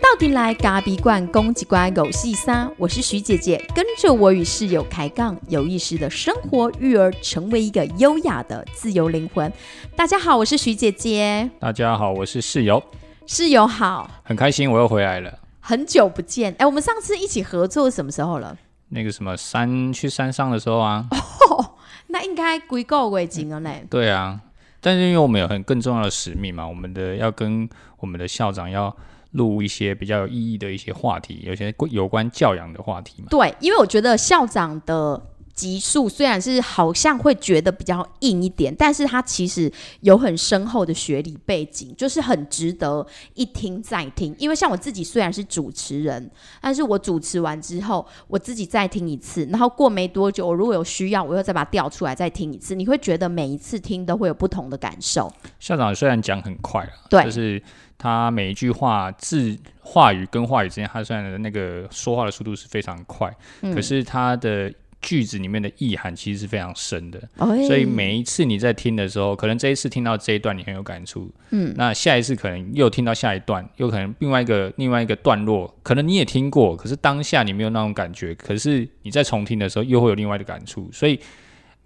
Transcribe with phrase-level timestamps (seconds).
[0.00, 9.52] 到底来咖比罐公鸡乖狗细沙，我是徐姐姐，跟着我与室友开杠，有意识的生活育儿，成为一个优雅的自由灵魂。
[9.94, 12.82] 大家好，我是徐姐姐，大家好，我是室友，
[13.26, 15.38] 室友好，很开心我又回来了。
[15.60, 18.56] 很久不见，哎，我们上次一起合作什么时候了？
[18.88, 21.06] 那个什么山去山上的时候啊，
[22.08, 23.86] 那应该归够为景了嘞。
[23.90, 24.40] 对啊，
[24.80, 27.68] 但是因为我们有很更重要的使命嘛，我们的要跟
[27.98, 28.94] 我们的校长要
[29.32, 33.28] 录一些比较有意义的一些话题，有些有关教养的话题嘛。
[33.30, 35.20] 对，因为我觉得校长的。
[35.58, 39.70] 级数虽然是好像会觉得比较硬一点，但是它其实
[40.02, 44.32] 有很深厚的学理背景，就是很值得一听再听。
[44.38, 55.28] 因为像我自己虽然是主持人，但是我主持完之后，我自己再听一次，然后过没多久，我如果有需要，我又再把它调出来再听一次，你会觉得每一次听都会有不同的感受。
[55.58, 57.60] 校长虽然讲很快啊，对，就是
[57.98, 63.34] 他每一句话字话语跟话语之间，他虽然那个说话的速度是非常快，
[63.74, 64.72] 可是他的。
[65.00, 67.22] 句子里面的意涵其实是非常深的，
[67.68, 81.20] 所以每一次你在听的时候，可能这一次听到这一段你很有感触，嗯，那下一次可能又听到下一段，又可能另外一个另外一个段落，可能你也听过，可是当下你没有那种感觉，可是你在重听的时候又会有另外的感触，所以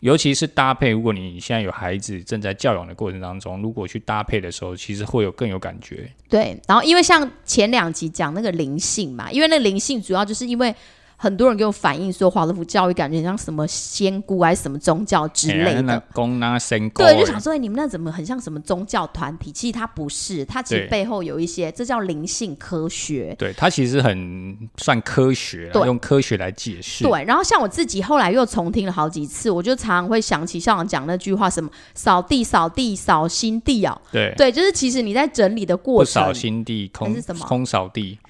[0.00, 6.10] 尤其是搭配，如果你现在有孩子正在教养的过程当中，如果去搭配的时候，其实会有更有感觉。
[6.30, 10.74] 对，然后因为像前两集讲那个灵性嘛，因为那灵性主要就是因为。
[11.22, 16.02] 很多人给我反映说，华德福教育感觉像什么仙姑还是什么宗教之类的。
[16.12, 19.52] 对，就想说，你们那怎么很像什么宗教团体？
[19.52, 23.36] 其实它不是，它其实背后有一些，这叫灵性科学。
[23.38, 27.04] 对，它其实很算科学，用科学来解释。
[27.04, 33.96] 对，然后像我自己后来又重听了好几次，我就常常会想起校长讲那句话：什么扫地、扫地、扫心地啊。
[34.10, 37.46] 对，对，就是其实你在整理的过程，扫心地，空是什么？
[37.46, 38.18] 空扫地。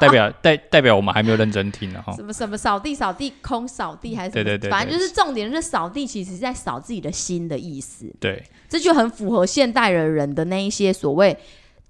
[0.00, 2.12] 代表代代表我们还没有认真听呢哈。
[2.18, 8.12] 什么什么扫地扫地空扫地还是对对对，反正就是重点是扫地，其实是在扫自己的心的意思。
[8.18, 11.36] 对，这就很符合现代的人的那一些所谓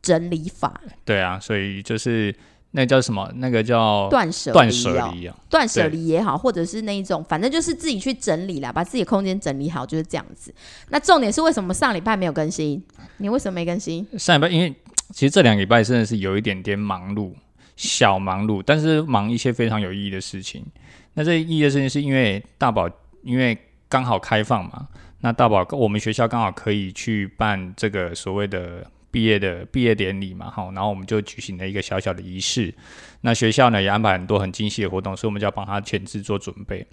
[0.03, 0.79] 整理法。
[1.07, 2.35] 对啊，所以就是
[2.73, 3.33] 那叫什么？
[3.37, 10.55] 那个叫断舍断舍离啊，断舍离也好，或者是那一种，反正就是自己去整理啦，把自己的空间整理好，就是这样子。
[10.91, 12.85] 那重点是为什么上礼拜没有更新？
[13.17, 14.07] 你为什么没更新？
[14.19, 14.75] 上礼拜因为
[15.11, 17.33] 其实这两礼拜真的是有一点点忙碌。
[17.79, 20.67] 小忙碌，但是忙一些非常有意义的事情。
[21.15, 22.91] 那这意义的事情是因为大宝，
[23.23, 23.57] 因为
[23.89, 24.89] 刚好开放嘛。
[25.21, 32.75] 那大宝，我们学校刚好可以去办这个所谓的毕业的毕业典礼嘛，好，然后我们就举行了一个小小的仪式。
[33.21, 36.85] 那学校呢也安排很多很精细的活动，所以我们就要帮他前置做准备。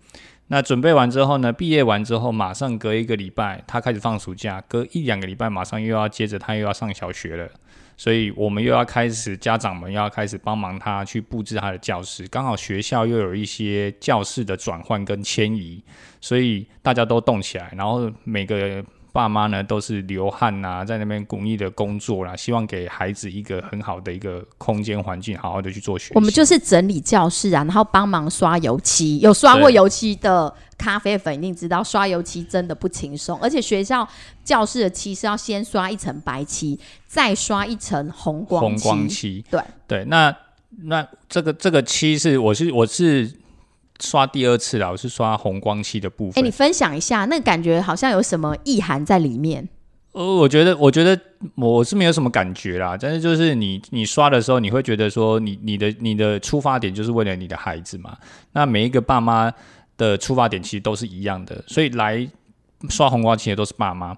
[0.47, 7.50] 那准备完之后呢，毕业完之后，马上隔一个礼拜，他开始放暑假，隔一两个礼拜，马上又要接着他又要上小学了。
[7.97, 12.28] 所以我们又要开始，家长们又要开始帮忙他去布置他的教室。
[12.28, 15.83] 刚好学校又有一些教室的转换跟迁移，
[16.19, 18.83] 所以大家都动起来，然后每个。
[19.15, 26.11] 爸妈呢都是流汗呐，在那边鼓励的工作啦，希望给孩子一个很好的一个空间环境，好好的去做学习。
[26.15, 29.19] 我们就是整理教室啊，然后帮忙刷油漆。
[29.19, 33.39] 有刷过油漆的咖啡粉一定知道，刷油漆真的不轻松。
[33.39, 34.05] 而且学校
[34.43, 36.77] 教室的漆是要先刷一层白漆，
[37.07, 39.41] 再刷一层红光红光漆。
[39.49, 40.35] 对对，那
[40.83, 43.31] 那这个这个漆是我是我是。
[44.01, 46.41] 刷第二次了，我是刷红光漆的部分。
[46.41, 49.67] 哎，你分享一下，那感觉好像有什么意涵在里面？
[50.11, 51.19] 呃，我觉得，我觉得
[51.56, 52.97] 我是没有什么感觉啦。
[53.00, 58.17] 但是就是你，你刷的时候，你会觉得说，你你的你的出发点就是为了你的孩子嘛。
[58.53, 59.51] 那每一个爸妈
[59.97, 62.25] 的出发点其实都是一样的，所以来
[62.89, 64.16] 刷红光漆的都是爸妈。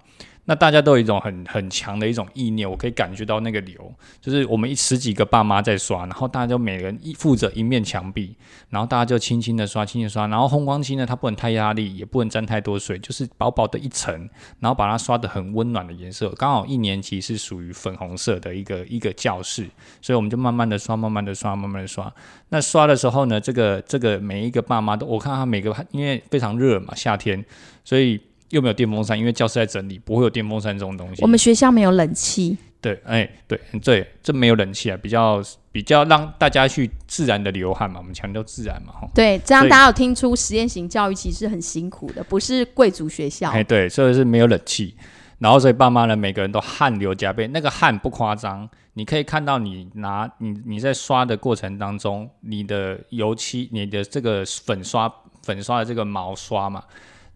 [0.50, 8.34] 那大家都有一种很很强的一种意念，我可以感觉到那个流，就是我们一十几个爸妈在刷，然后大家就每人一负责一面墙壁，
[8.70, 14.14] 然后大家就轻轻的刷，轻轻刷，然后红光漆呢，它不能太压力，也不能沾太多水，就是薄薄的一层，
[14.62, 16.30] 然后把它刷的很温暖的颜色。
[16.30, 19.70] 刚好一年级是属于粉红色的一个一个教室，
[20.02, 22.10] 所以我们就慢慢的刷，慢慢的刷，慢慢的刷。
[22.48, 27.44] 那刷的时候呢，这个这个每一个爸妈都，我看他每个因为非常热嘛，夏天，
[27.84, 28.22] 所以。
[28.50, 31.22] 又没有电风扇，因为教室在整理，不会有电风扇这种东西。
[31.22, 32.58] 我们学校没有冷气。
[32.80, 35.42] 对，哎，对，对，这没有冷气啊，比较
[35.72, 39.10] 比较让大家去自然的流汗嘛，我们强调自然嘛，哈。
[39.16, 43.50] 对，这样大家有听出实验型教育其实很辛苦的，不是贵族学校。
[43.50, 44.96] 哎，对，所以是没有冷气，
[45.40, 55.12] 然后所以爸妈呢，每个人都汗流浃背，那个汗不夸张，你可以看到你拿你你在刷的过程当中，你的油漆，你的这个粉刷
[55.42, 56.84] 粉刷的这个毛刷嘛。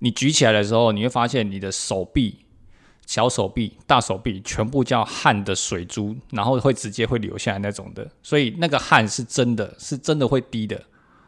[0.04, 2.40] 你举起来的时候，你会发现你的手臂
[3.06, 10.82] 小手臂、大手臂全部叫汗的水珠，然后会直接会流下来那种的，所以那个汗是真的是真的会滴的。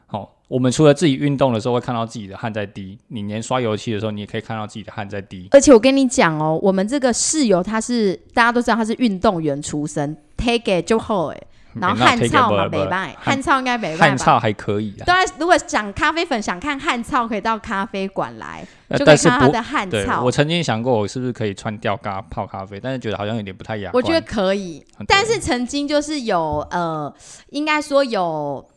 [0.07, 5.47] 哦，我们除了自己运动的时候会看到自己的汗在滴，你连刷油漆的时候，你也可以看到自己的汗在滴。
[5.51, 11.43] 而且我跟你讲哦，我们这个室友他是大家都知道他是运动员出身，take it 就好哎。
[11.75, 15.05] 然后汗臭嘛，北拜汗臭应该北拜汗臭还可以啊。
[15.05, 18.65] 对啊，如果想咖啡粉想看汗臭，可以到咖啡馆来，
[18.97, 20.23] 就可以看他的汗臭。
[20.23, 27.13] 我曾经想过，我是不是可以穿吊嘎泡咖啡，但是觉得好像有点不太雅我觉得可以，但是曾经就是有呃，
[27.49, 28.67] 应该说有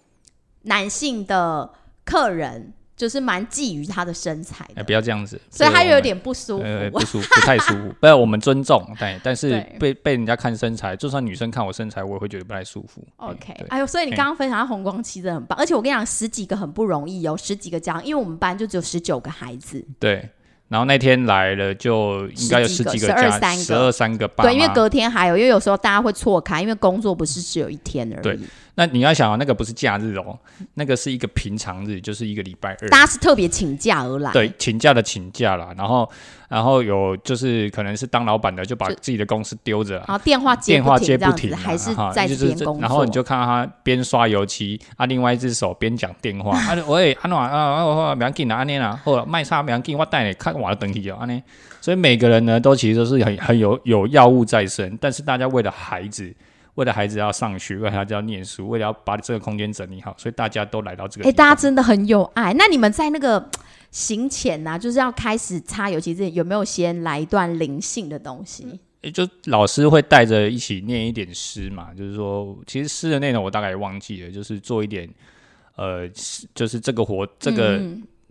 [0.63, 1.71] 男性的
[2.05, 2.73] 客人。
[2.97, 7.95] 就是蛮觊觎他的身材的，不要这样子，所以他有点不舒服，不舒服， 不太舒服。
[8.01, 13.07] 不，我们尊重，对，但是被被人家看身材，就算女生看我身材，我也会觉得不太舒服。
[13.17, 19.85] OK，哎呦，所以你刚刚分享的红光期真的很棒，而且我跟你讲，十几个很不容易，有十几个这样，因为我们班就只有十九个孩子。
[20.01, 20.29] 对。
[20.69, 24.27] 然后那天来了，就应该有十几个、十二三个、十二三个。
[24.27, 28.23] 对，因为隔天还有，因为有时候大家会错开，因为工作不是只有一天而已。
[28.23, 28.37] 对，
[28.77, 30.39] 那你要想啊，那个不是假日哦，
[30.75, 32.89] 那个是一个平常日，就是一个礼拜二。
[32.89, 34.31] 大家是特别请假而来。
[34.33, 36.09] 对，请假的请假啦，然后。
[36.49, 42.79] 然后有就是可能是当老板的就把自己的公司丢着，然后电话电话接不停，还是在边工作。
[42.81, 46.55] 然后你就看到他边刷油漆，啊，另外一只手边讲电话。
[46.73, 48.15] 啊，喂，安诺啊啊啊！
[48.15, 51.43] 不要紧啊，安尼啦，或者卖差不要紧，我带你看我的东西哦，安尼。
[51.81, 56.33] 所以每个人呢，都其实都是很很有有药物在身，但是大家为了孩子，
[56.77, 61.29] 为了孩子要上学，为了孩子要念书，为了要把这个空间整理好，所以大家都来到这个。
[61.29, 62.55] 哎，大家真的很有爱。
[62.55, 63.51] 那你们在那个。
[63.93, 68.67] 行前呐，就是要开始擦油漆之前，有没有先来一段灵性的东西？
[69.01, 75.09] 也就老师会带着一起念一点诗嘛，就是说，其实诗的内容我大概也忘记了，就是做一点，
[75.77, 76.07] 呃，
[76.55, 77.81] 就是这个活，这个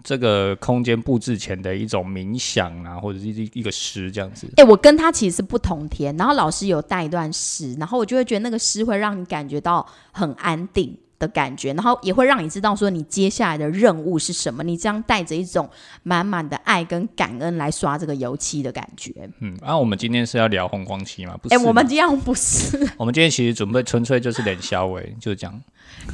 [0.06, 4.48] 这个空间布置前的一种冥想啊，或者是一一个诗这样子。
[4.56, 10.96] 哎，我跟他其实是不同天，然后老师有带一段诗，然后我就会觉得那个诗会让你感觉到很安定。
[11.26, 14.64] 的感觉，然后也会让你知道说你接下来的任务是什么。
[14.64, 15.70] 你这样带着一种
[16.04, 19.12] 满满的爱跟感恩来刷这个油漆的感觉。
[19.40, 21.36] 嗯，那我们今天是要聊红光漆吗？
[21.42, 22.78] 不是，哎，我们今天不是。
[22.98, 25.62] 我们今天其实准备纯粹就是脸消微，就是这样。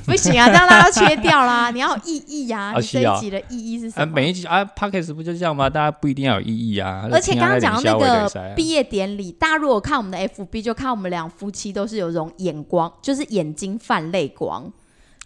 [0.05, 1.71] 不行啊，这样大家切掉啦。
[1.71, 4.13] 你要有意义呀，你这一集的意义是什么？
[4.13, 5.69] 每一集啊 p o d c a s 不就这样吗？
[5.69, 7.07] 大家不一定要有意义啊。
[7.11, 14.71] 而且刚刚讲到那个毕业典礼，大家如果看我们的 FB，就看我们两夫妻都是有种眼光，就是眼睛泛泪光。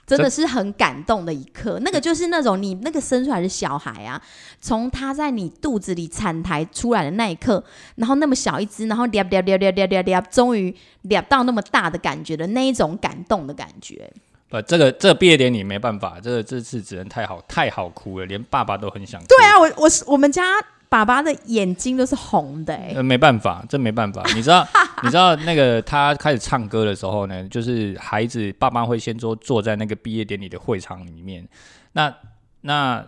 [0.06, 4.22] 真的是很感动的一刻，那个就是那种你那个生出来的小孩啊，
[4.62, 7.64] 从他在你肚子里产台出来的那一刻，
[7.96, 10.76] 然后那么小一只，然后嗲嗲嗲嗲嗲嗲嗲，终于
[11.06, 14.12] 嗲到那么大的感觉的那一种感动的感觉。
[14.48, 19.20] 不，这个这个毕业典礼没办法，这个这次只能太好太好哭了，连爸爸都很想。
[19.26, 20.44] 对啊，我我是我们家。
[20.96, 24.24] 爸爸的眼睛都是红的，哎，没办法，这没办法。
[24.34, 24.66] 你知道，
[25.04, 31.46] 你知道那个他开始唱歌的时候呢，就是孩子爸妈会先坐坐在那个毕业典礼的会场里面，
[31.92, 32.14] 那
[32.62, 33.06] 那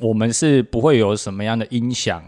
[0.00, 2.20] 我们是不会有什么样的音响，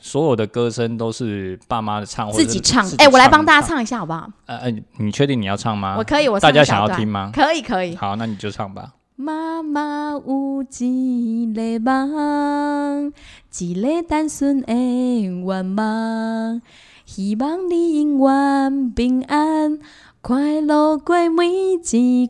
[0.00, 2.84] 所有的歌声都是爸妈的唱，自己唱。
[2.98, 4.28] 哎，我来帮大家唱一下好不好？
[4.46, 5.94] 呃呃，你确定你要唱吗？
[5.96, 7.30] 我可以，我大家想要听吗？
[7.32, 7.94] 可以，可以。
[7.94, 8.94] 好，那你就唱吧。
[9.22, 13.12] 妈妈有一个梦，
[13.58, 16.62] 一个单纯的愿望，
[17.04, 19.78] 希望你永远平安
[20.22, 22.28] 快乐过每一天，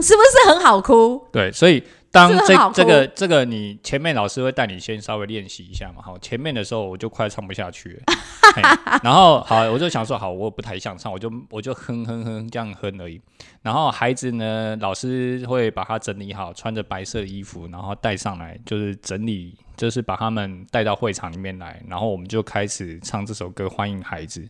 [0.00, 1.24] 是不是很好哭？
[1.30, 1.82] 对，所以。
[2.14, 13.20] 当这这个这个你前面老师会带你先稍微练习一下嘛，好，前面的时候我就快唱不下去了， 然后好，我就想说好，我不太想唱，我就我就哼哼哼这样哼而已。
[13.62, 24.48] 然后孩子呢，老师会把他整理好，穿着白色的衣服，然后带上来，就是整理，就是把他们带到会场里面来，然后我们就开始唱这首歌欢迎孩子。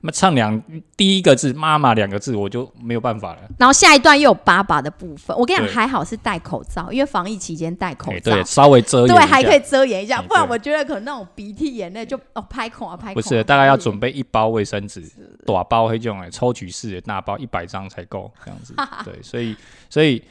[0.00, 0.62] 那唱两
[0.96, 3.40] 第一个字“妈妈”两个字，我就没有办法了。
[3.58, 13.14] 然后下一段又有爸爸的部分，我跟你讲，还好是戴口罩，因为防疫期间戴口罩，对，稍微遮掩，对，还可以遮掩一下，不然我觉得可能那种鼻涕眼泪就哦拍孔啊拍。
[13.14, 15.02] 不是，大概要准备一包卫生纸，
[15.46, 18.74] 短包会用来抽取式的大包一百张才够这样子。
[19.04, 19.56] 对，所以
[19.88, 20.22] 所以。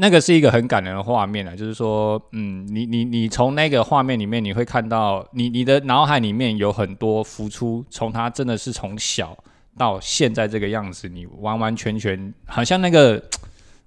[0.00, 9.36] 那个是一个很感人的画面啊，就是说，嗯，你你你从那个画面里面，你会看到你你的脑海里面有很多浮出，从他真的是从小
[9.76, 13.22] 到现在这个样子，你完完全全好像那个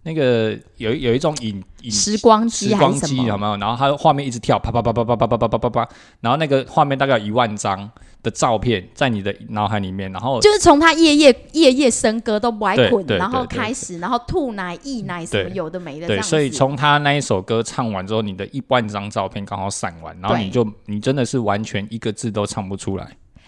[0.04, 3.58] 那个有有一种影影时光机时光机有没有？
[3.58, 5.90] 然后他画面一直跳，啪啪啪啪啪啪啪啪啪啪啪，
[6.22, 7.90] 然后那个画面大概有一万张。
[8.24, 23.06] 的照片在你的脑海里面，然后就是从他夜夜夜夜笙歌都不爱困，然后开始，然后吐奶、溢奶什么有的没的，对，所以从他那一首歌唱完之后，你的一万张照片刚好散完，然后你就你真的是完全一个字都唱不出来。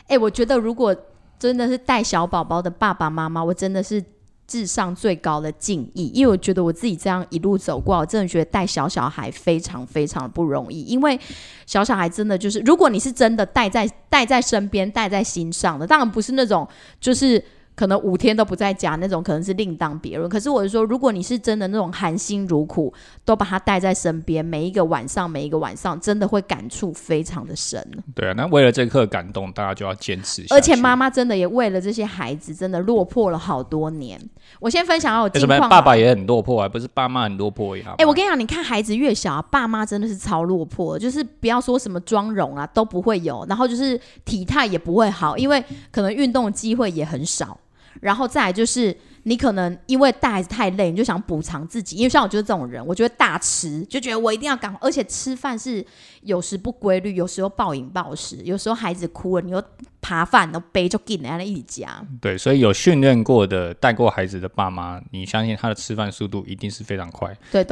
[0.08, 0.94] 哎、我觉得如果
[1.40, 4.04] 真的是带小宝宝的爸爸妈妈，我真的是
[4.48, 11.20] 至上最高的敬意，因为我觉得我自己这样一路走过，我真的觉得带小小孩非常非常不容易，因为
[11.66, 16.68] 小小孩真的就是，如果你是真的带在带在身边、带在心上的，当然不是那种
[17.00, 17.44] 就是。
[17.76, 20.30] 可能五天都不在家那种，可能是另当别论。
[20.30, 27.86] 可是我是说，如果你是真的那种含辛茹苦，都把他带在身边，每一个晚上，每一个晚上，真的会感触非常的深。
[28.14, 30.56] 对啊，那为了这一刻感动，大家就要坚持下。
[30.56, 34.20] 而且妈妈真的也为了这些孩子，真的落魄了好多年。
[34.60, 35.70] 我先分享下我为什么近况。
[35.70, 36.70] 爸爸也很落魄啊？
[36.70, 37.96] 不是爸妈很落魄也好？
[37.98, 47.58] 哎、我跟你讲，你看孩子越小、啊，爸妈真的是超落魄，就是不要说什么妆容啊都不会有，然后就是体态也不会好，因为可能运动的机会也很少，
[48.02, 55.86] 然后再来就是你可能因为带孩子太累，你就想补偿自己，因为像我就是这种人，我就会大吃，就觉得我一定要赶，而且吃饭是
[56.22, 59.64] 有时不规律，有时候暴饮暴食，有时候孩子哭了，你又
[60.00, 62.06] 扒饭，然后背就给人家一起夹。
[62.22, 67.36] 对，所以有训练过的、带过孩子的爸妈，你相信他的吃饭速度一定是非常快。
[67.52, 67.66] 对，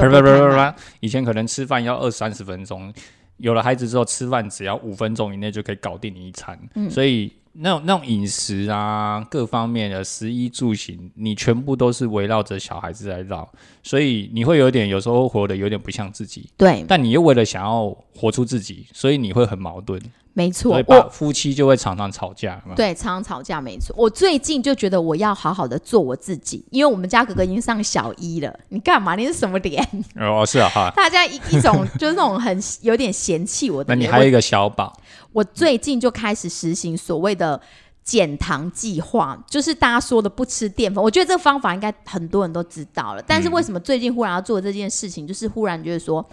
[1.00, 2.92] 以前可能吃饭要二三十分钟，
[3.36, 6.58] 有了孩子之后，吃饭只要五分钟以内就可以搞定你一餐。
[6.74, 13.48] 嗯所以那种那种饮食啊，各方面的食衣住行，你全部都是围绕着小孩子来绕，
[13.82, 20.00] 所以你会有点有时候活得有点不像自己，对，但你又为了想要活出自己，所以你会很矛盾，
[20.36, 22.60] 没错夫妻就会常常吵架。
[22.74, 23.94] 对，常常吵架，没错。
[23.96, 28.52] 我最近就觉得我要好好的做我自己，因为我们家哥哥已经上小一了。
[28.70, 29.14] 你干嘛？
[29.14, 29.80] 你是什么脸？
[30.16, 30.92] 哦，是啊哈。
[30.96, 33.94] 大家一一种就是那种很有点嫌弃我的。
[33.94, 34.92] 那你还有一个小宝，
[35.32, 37.60] 我我最近就开始实行所谓的
[38.02, 41.02] 减糖计划，就是大家说的不吃淀粉。
[41.02, 45.24] 我觉得这个方法应该很多人都知道了，但是为什么最近忽然要做这件事情？
[45.24, 46.28] 就是忽然觉得说。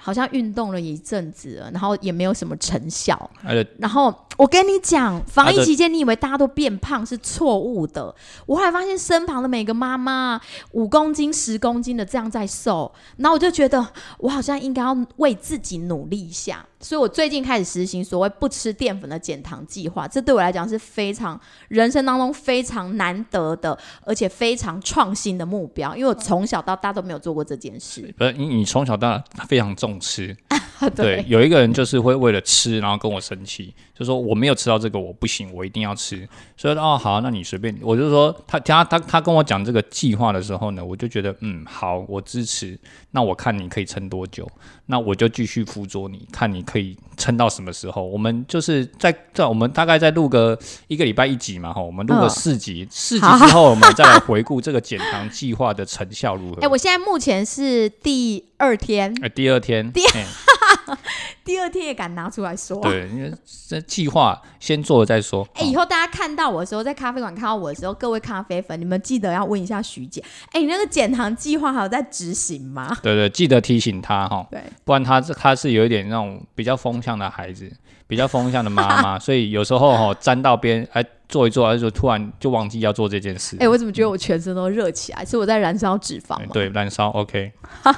[0.00, 3.30] 好像运动了一阵子了，然后也没有什么成效。
[3.78, 8.14] 然后我跟你讲，防疫期间，你以为大家都变胖是错误的。
[8.46, 10.40] 我后来发现身旁的每个妈妈
[10.72, 13.86] 五公斤、十公斤的这样在瘦，然后我就觉得
[14.18, 16.66] 我好像应该要为自己努力一下。
[16.80, 25.94] 所以我最近开始实行所谓不吃淀粉的减糖计划，这对我来讲是非常人生当中非常难得的，而且非常创新的目标。
[25.94, 28.12] 因为我从小到大都没有做过这件事。
[28.16, 30.34] 不是你，你从小到大非常重吃，
[30.96, 36.26] 对，有一个人就是会为了吃，然后跟我生气，就说我没有吃到这个，我不行，我一定要吃。
[36.56, 37.76] 所以哦，好，那你随便。
[37.82, 42.78] 我就说他他他他跟我讲这个计划的时候呢，我就觉得嗯好，我支持。
[43.10, 44.50] 那我看你可以撑多久，
[44.86, 48.02] 那我就继续辅佐你，看你可以撑到什么时候。
[48.02, 56.60] 我们就是在在我们大概再录个一个礼拜一集嘛，哈，我们录个嗯四集，四集之后我们再来回顾这个减糖计划的成效如何。
[56.64, 60.24] 哎、我现在目前是第二天，哎，第二天，第哎
[61.44, 62.80] 第二天也敢拿出来说。
[62.80, 63.32] 对，因为
[63.68, 65.46] 这计划先做了再说。
[65.54, 72.96] 哎、以后大家看到我的时候，在咖啡馆看到我的时候，各位咖啡粉，你们记得要问一下徐姐，哎、你那个减糖计划还有在执行吗？
[73.02, 77.70] 对对，记得提醒他哈，对，不然他他是有一点那种比较风向的孩子，
[78.10, 83.56] 比较风向的妈妈， 所以有时候哈沾到边，哎做一做，哎就突然就忘记要做这件事。
[83.60, 85.24] 哎、我怎么觉得我全身都热起来？
[85.24, 86.46] 是我在燃烧脂肪吗？
[86.52, 87.52] 对，燃烧 OK，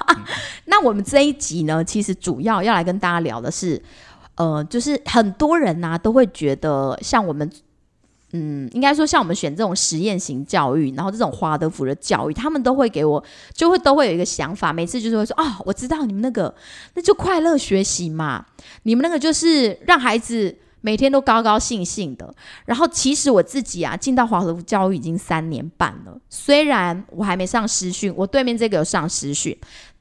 [0.67, 3.83] 那我们这一集呢，其实主要要来跟大家聊的是，
[4.37, 7.51] 呃，就是很多人呐、都会觉得像我们。
[8.33, 13.23] 嗯，应该说像我们选这种实验型教育，然后这种华德福的教育，他们都会给我，
[13.53, 16.55] 就会都会有一个想法，每次就是会说，哦，我知道你们那个，
[16.95, 18.47] 那就快乐学习嘛，
[18.85, 22.35] 你们那个就是让孩子每天都高高兴兴的。
[22.65, 29.55] 然后其实我自己啊，进到华德福教育已经三年半了，虽然我还没上师训，我对面这个有上师训，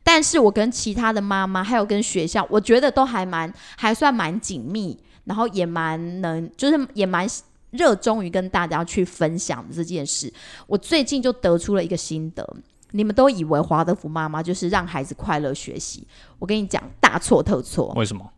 [0.04, 7.28] 但是我跟其他的妈妈，还有跟学校，我觉得都还蛮还算蛮紧密，然后也蛮能，就是也蛮
[7.72, 10.32] 热衷于跟大家去分享这件事。
[10.68, 12.48] 我最近就得出了一个心得。
[12.92, 16.06] 你们都以为华德福妈妈就是让孩子快乐学习，
[16.38, 17.94] 我跟你讲，大错特错。
[17.96, 18.30] 为什么？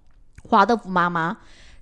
[0.48, 1.36] 华德福妈妈，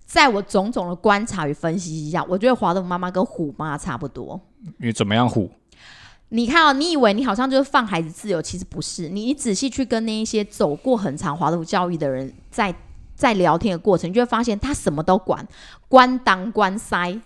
[0.06, 4.40] 在我种种的观察与分析之下，我觉得华德福妈妈跟虎妈差不多。
[4.80, 5.52] 因为怎么样虎？
[6.30, 9.10] 你看哦，你以为你好像就是放孩子自由，其实不是。
[9.10, 12.74] 你你仔细去跟那一些走过很长华德福教育的人在
[13.16, 15.46] 在聊天的过程，你就会发现他什么都管，
[15.90, 17.20] 关当关塞。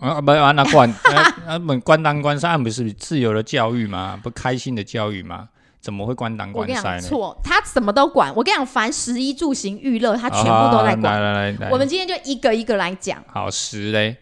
[0.00, 4.18] 啊不啊那关 啊啊本关当关塞，不是自由的教育吗？
[4.22, 5.48] 不开心的教育吗？
[5.80, 7.08] 怎么会关当我跟你讲关塞呢？
[7.08, 8.34] 错，他什么都管。
[8.34, 11.02] 我跟你讲，凡食衣住行娱乐，他全部都在啊管。
[11.02, 13.22] 来来来来，我们今天就一个一个来讲。
[13.28, 14.16] 好十嘞，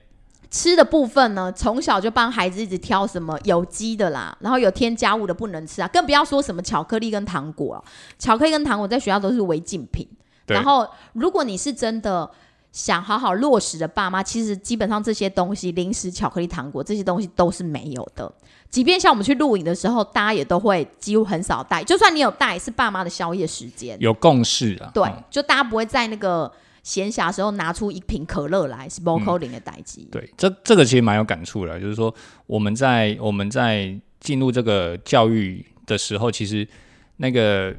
[0.51, 7.85] 吃的部分呢，从小就帮孩子一直挑什么有机的啦，然后有添加物的不能吃啊，更不要说什么巧克力跟糖果了。
[8.19, 10.09] 巧克力跟糖果在学校都是违禁品。
[10.47, 12.31] 然后，如果你是真的
[12.79, 18.33] 想好好落实的爸妈，其实基本上这些东西，零食、巧克力、糖果这些东西都是没有的。
[18.71, 23.97] 即便像我们去露营的时候，大家也都会几乎很少带，就算你有带，是爸妈的宵夜时间。
[23.99, 24.93] 有共识啊。
[24.95, 26.49] 对，嗯就大家不会在那个
[26.85, 30.07] 闲暇时候拿出一瓶可乐来，是 c a l 的代机。
[30.13, 32.15] 对，这这个其实蛮有感触的，就是说
[32.47, 36.69] 我们在我们在进入这个教育的时候，其实
[37.17, 37.75] 那个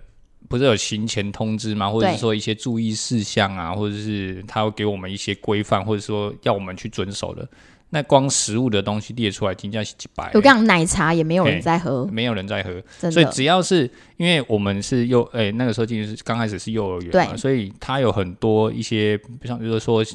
[0.50, 1.90] 不是有行前通知吗？
[1.90, 7.48] 或者是说一些注意事项啊，或者是他会给我们一些规范，或者说要我们去遵守的。
[7.92, 20.06] 那光食物的东西列出来，金价是几百，我跟你讲，奶茶也没有人在喝，没有人在喝，所以只要是因为我们是幼哎、那个时候进去是刚开始是幼儿园嘛，所以它有很多一些像比如说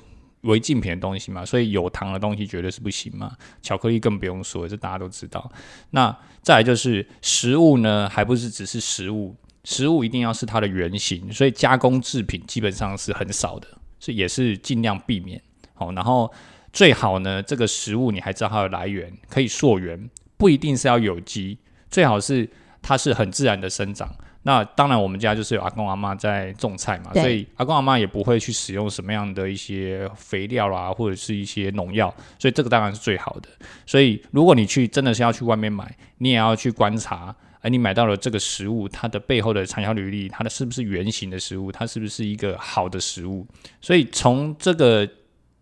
[0.43, 5.51] 违禁品的东西嘛，所以有糖的东西绝对是不行嘛，巧克力更不用说，这大家都知道。
[5.91, 13.67] 那再来就是食物呢，还不是只是食物，食物一定要是它的原型，所以加工制品基本上是很少的，
[13.99, 15.41] 所以也是尽量避免。
[15.75, 16.31] 好，然后
[16.73, 21.59] 最好呢，这个食物你还知道它的来源，可以溯源，不一定是要有机，
[21.91, 22.49] 最好是
[22.81, 24.15] 它是很自然的生长。
[24.47, 33.49] 那当然，我们家就是有阿公阿妈在种菜嘛，所以阿公阿妈也不会去使用什么样的一些肥料啦，或者是一些农药，所以这个当然是最好的。
[33.87, 43.47] 所以如果你去真的是要去外面买，你也要去观察，而你买到了这个食物，它的背后的产销履历，它的是不是圆形的食物，它是不是一个好的食物？
[43.81, 45.09] 所以从这个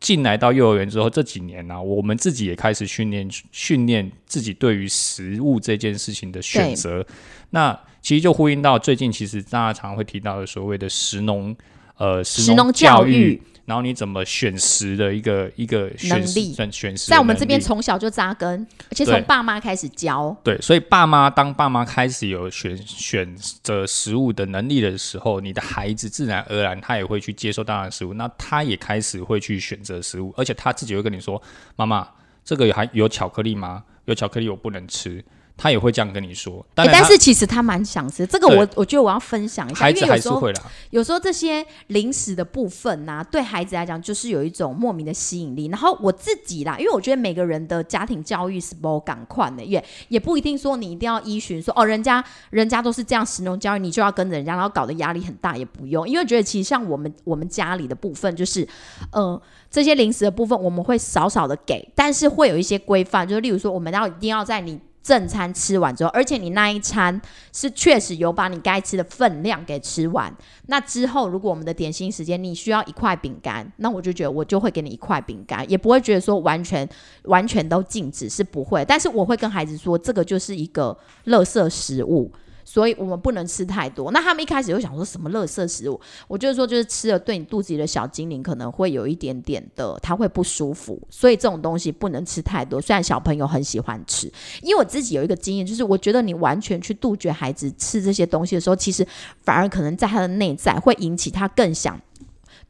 [0.00, 7.06] 进来到幼儿园之后，这几年呢、我们自己也开始训练训练自己对于食物这件事情的选择。
[7.50, 11.56] 那其实就呼应到最近，其实大家常常会提到的所谓的食农，
[12.02, 20.37] 呃，食农教教育然后你怎么选食的一个一个选食能力选选食的在我们这边从小就扎根，而且从爸妈开始教。
[20.42, 31.40] 对，所以爸妈当爸妈开始有选选择食物的能力的时候，你的孩子自然而然他也会去接受大量的食物，那他也开始会去选择食物，而且他自己会跟你说
[31.76, 32.09] ：“妈妈，
[32.44, 33.84] 这个有还有巧克力吗？
[34.06, 35.25] 有巧克力我不能吃。”
[35.56, 36.65] 他也会这样跟你说。
[36.75, 40.62] 当诶然他，但是其实他蛮想吃这个我，对我觉得我要分享一下，孩子因为有时候还是会啦。
[40.91, 45.67] 有时候这些零食的部分呐、对孩子来讲就是有一种莫名的吸引力。
[45.67, 56.08] 然后我自己啦，因为我觉得每个人的家庭教育是不赶快的，也也不一定说你一定要依循说哦，人家人家都是这样实农教育，你就要跟着人家，然后搞得压力很大，也不用。
[56.08, 58.67] 因为觉得其实像我们我们家里的部分，就是
[59.12, 64.80] 呃这些零食的部分，我们会少少的给，但是会有一些规范，就是例如说我们要一定要在你。
[65.02, 67.21] 正餐吃完之后，而且你那一餐
[67.52, 70.32] 是确实有把你该吃的分量给吃完，
[70.67, 76.88] 那之后，如果我们的点心时间你需要一块饼干，那我就觉得我就会给你一块饼干，也不会觉得说完全
[77.25, 78.84] 完全都禁止，是不会。
[78.84, 82.30] 但是我会跟孩子说，这个就是一个垃圾食物。
[82.73, 84.11] 所以我们不能吃太多。
[84.13, 86.00] 那他们一开始就想说什么垃圾食物？
[86.26, 90.99] 我就是说，就是吃了对你肚子里的小精灵可能会有一点点的，他会不舒服。
[91.11, 92.80] 所以这种东西不能吃太多。
[92.80, 94.26] 虽然小朋友很喜欢吃，
[94.63, 99.06] 因为我自己有一个经验，就是我觉得你完全去杜绝孩子吃这些东西的时候，其实
[99.43, 102.00] 反而可能在他的内在会引起他更想，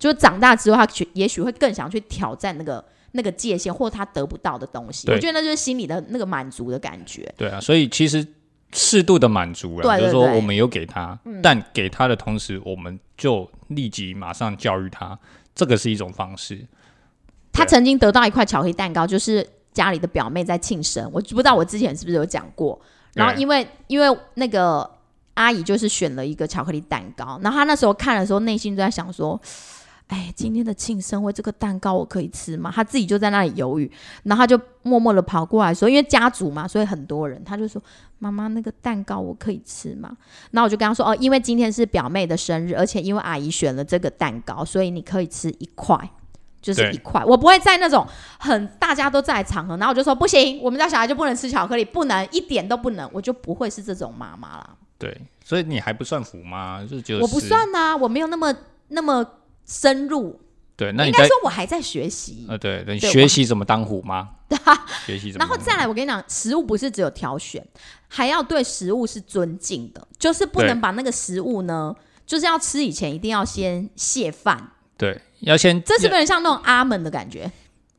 [0.01, 5.09] 就是长大之后，他去也许会更想去挑战那个那个界限，或他得不到的东西。
[5.13, 7.33] 我觉得那就是心里的那个满足的感觉。
[7.37, 8.27] 对啊，所以其实
[8.73, 15.19] 适度的满足了，就是说我们有给他，但给他的同时，我们就立即马上教育他，
[15.55, 16.67] 这个是一种方式。
[17.53, 22.81] 他曾经得到一块巧克力蛋糕，就是家里的表妹在庆生，我不知道我之前是不是有讲过。
[23.15, 24.91] 然后因为因为那个
[25.35, 29.41] 阿姨就是选了一个巧克力蛋糕，然后她那时候看的时候，内心就在想说。
[30.13, 32.71] 哎，今天的庆生会这个蛋糕我可以吃吗？
[32.75, 33.91] 他自己就在那里犹豫，
[34.25, 37.83] 然后他就默默的跑过来说，因为家族嘛，所以很多人，他就说
[38.21, 40.15] ：“妈妈，那个蛋糕我可以吃吗？”
[40.53, 45.99] 然后我就跟他说：“哦，因为今天是表妹的生日，而且因为阿姨选了这个蛋糕，所以你可以吃一块。”
[46.63, 48.07] 就是一块，我不会在那种
[48.39, 54.71] 很大家都在场合，然后我就说不行，我们家小孩就不能吃巧克力，不能一点都不能，我就不会是这种妈妈啦。
[54.97, 58.55] 对，所以你还不算虎妈，就是就是我不算呐、我没有那么
[58.87, 59.27] 那么
[59.67, 60.41] 深入，
[60.77, 62.47] 对，那应该说我还在学习。
[62.49, 64.29] 呃对对，你 学习怎么当虎妈，
[65.07, 67.65] 学习怎么然后再来，我跟你讲，食物不是只有挑选，
[68.09, 71.95] 还要对食物是尊敬的，就是不能把那个食物呢，
[72.27, 77.51] 就是要吃以前一定要先谢饭，对要先这是不是有点像那种阿门的感觉？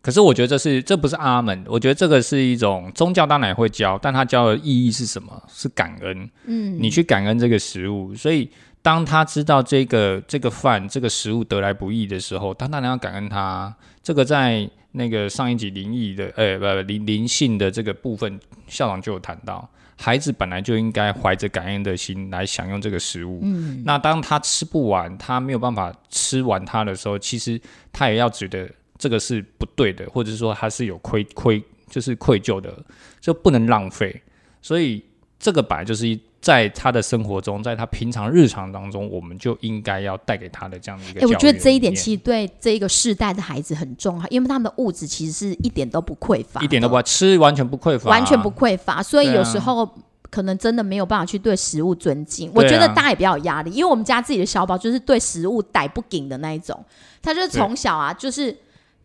[0.02, 5.41] 可是我觉得这是这不是阿门，我觉得这个是一种宗教，当然也会教，但他教的意义是什么？
[5.47, 6.30] 是感恩。
[6.43, 8.52] 嗯，你去感恩这个食物，所以
[8.84, 13.74] 当他知道这个这个饭这个食物得来不易的时候，他当然要感恩他。
[14.04, 23.39] 这个在那个上一集灵异的，呃，不灵灵性的这个部分，校长就有谈到，孩子本来就应该怀着感恩的心来享用这个食物。
[23.41, 27.60] 嗯，那当他吃不完，他没有办法吃完它的时候，其实
[27.93, 32.78] 他也要觉得这个是不对的，或者说他是有亏亏，就是愧疚的，
[33.22, 34.22] 就不能浪费。
[34.62, 35.02] 所以
[35.39, 36.22] 这个本来就是一。
[36.44, 41.22] 在他的生活中，在他平常日常当中，我们就应该要带给他的这样的一个。
[41.22, 49.02] 哎，我觉得这一点其实对这一个世代的孩子很重要，因为他们的物质其实是一点都不匮乏，一点都不吃，完全不匮乏，完全不匮乏。
[49.02, 49.90] 所以有时候
[50.30, 52.52] 可能真的没有办法去对食物尊敬。
[52.54, 56.78] 我觉得大家也比较有压力，因为我们家自己的小宝就是对食物逮不紧的那一种，
[57.22, 58.54] 他就是从小啊，就是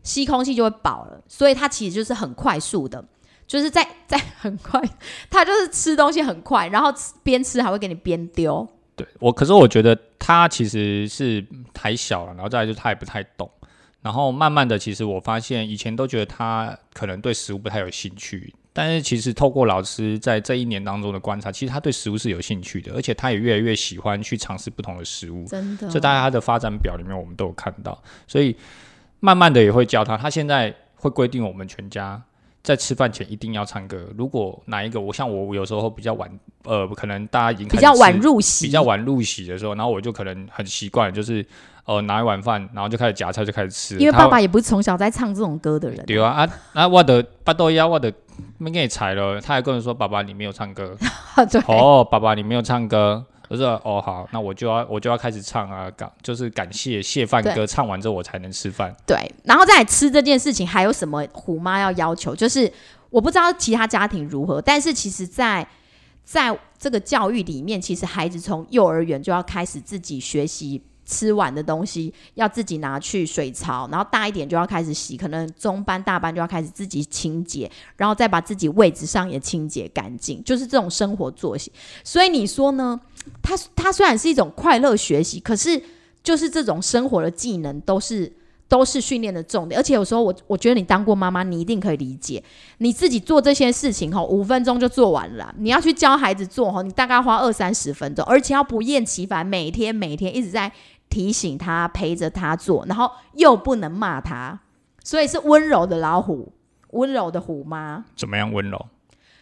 [0.03, 3.05] 吸空气就会饱了，所以他其实就是很快速的。
[3.49, 4.79] 就是在在很快，
[5.31, 8.69] 他就是吃东西很快，然后边吃还会给你边丢。
[8.95, 13.51] 对我，可是我觉得他其实是太小了，然后再来就他也不太懂，
[14.03, 25.47] 然后慢慢的，其实我发现以前都觉得他可能对食物不太有兴趣，但是其实透过老师在这一年当中的观察，其实他对食物是有兴趣的，而且他也越来越喜欢去尝试不同的食物。
[25.47, 28.55] 真的，这大家他的发展表里面我们都有看到，所以
[29.21, 32.21] 慢慢的也会教他，他现在会规定我们全家。
[32.69, 33.97] 在吃饭前一定要唱歌。
[34.15, 36.31] 如果哪一个我像我有时候比较晚，
[36.65, 41.43] 呃，可能大家已经比较晚入席，比较晚入席的时候，然后我就可能很习惯，就是
[41.87, 43.97] 呃拿一碗饭，然后就开始夹菜就开始吃。
[43.97, 46.05] 因为爸爸也不是从小在唱这种歌的人。
[46.05, 46.87] 对啊啊啊！
[46.87, 48.13] 我的巴豆鸭，我的
[48.59, 49.41] 没给你踩了。
[49.41, 50.95] 他还跟我说：“爸爸，你没有唱歌。
[51.69, 53.25] ”哦，爸爸，你没有唱歌。
[53.49, 58.95] 我说哦好，那我就要我就要开始唱啊，感就是感谢谢饭歌，唱完之后我才能吃饭。
[59.07, 62.35] 对，然后再吃这件事情，还有什么虎妈要要求？
[62.35, 62.71] 就是
[63.11, 65.67] 我不知道其他家庭如何，但是其实，在
[66.25, 70.83] 在这个教育里面，其实孩子从幼儿园就要开始自己学习。
[71.09, 81.73] 吃完的东西要自己拿去水槽，然后大一点就要开始洗，可能中班、大班就要开始自己清洁，然后再把自己位置上也清洁干净，就是这种生活作息。
[82.05, 83.01] 所以你说呢？
[83.43, 85.83] 他他虽然是一种快乐学习，可是
[86.23, 88.33] 就是这种生活的技能都是
[88.69, 89.79] 都是训练的重点。
[89.79, 92.43] 而且有时候我我觉得你当过妈妈，你一定可以理解，
[92.79, 95.55] 你自己做这些事情吼，五分钟就做完了。
[95.59, 100.73] 你要去教孩子做吼，你大概花二三十分钟，而且要不厌其烦，每天每天一直在。
[101.09, 104.61] 提醒他，陪着他做，然后又不能骂他，
[105.03, 106.53] 所以是温柔的老虎，
[106.91, 108.05] 温柔的虎妈。
[108.15, 108.87] 怎么样温柔？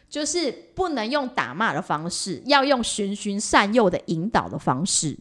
[0.08, 5.18] 就是不能用打骂的方式，要用循循善诱的引导的方式。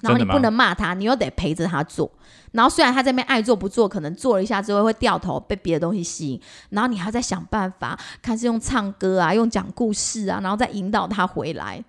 [0.00, 2.08] 然后你不能骂他，你又得陪着他做。
[2.52, 6.40] 然后虽然他这边爱做不做，可能做了一下之后会掉头，被别的东西吸引。
[6.70, 11.82] 然后你还要再想办法，看是用唱歌啊，用讲故事啊，然后再引导他回来。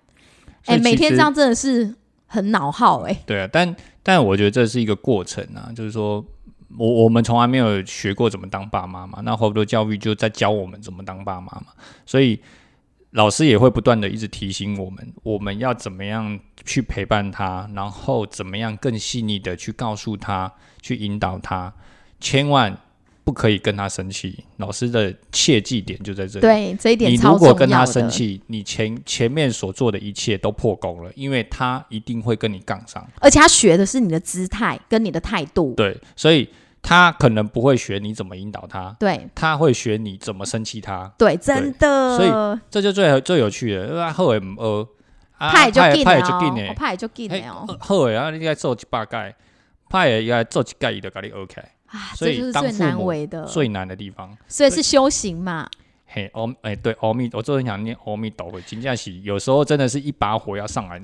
[0.64, 1.94] 哎，每天这样真的是。
[2.28, 6.24] 很恼耗哎，对啊，但但我觉得这是一个过程啊，就是说
[6.76, 11.66] 我我们从来没有学过怎么当爸妈嘛，那后多教育就在教我们怎么当爸妈嘛，
[12.06, 12.40] 所以
[13.10, 21.72] 老师也会不断的一直提醒我们，我们要怎么样去陪伴他，然后怎么样更细腻的去告诉他，去引导他，
[22.20, 22.78] 千万。
[23.28, 26.40] 不可以跟他生气，老师的切记点就在这里。
[26.40, 33.06] 对，这一点你如果跟他生气，你前前面所做的一切都破功了，因为他一定会跟你杠上。
[33.20, 35.74] 而且他学的是你的姿态跟你的态度。
[35.74, 36.48] 对，所以
[36.80, 38.96] 他可能不会学你怎么引导他。
[38.98, 41.12] 对，他会学你怎么生气他。
[41.18, 42.16] 对，真的。
[42.16, 44.88] 所以这就最最有趣的，因为后尾呃，
[45.38, 47.66] 派就进派就进派就进哦。
[47.78, 49.36] 后尾啊，你应该做一百盖，
[49.90, 51.62] 派应该做一盖，伊就给你 OK。
[51.88, 54.36] 啊，这就是最难为的，最难的地方。
[54.46, 55.68] 所以是修行嘛？
[56.06, 58.60] 嘿，阿哎，对，阿弥，我就很想念阿弥陀佛。
[58.62, 61.00] 金架喜有时候真的是一把火要上来，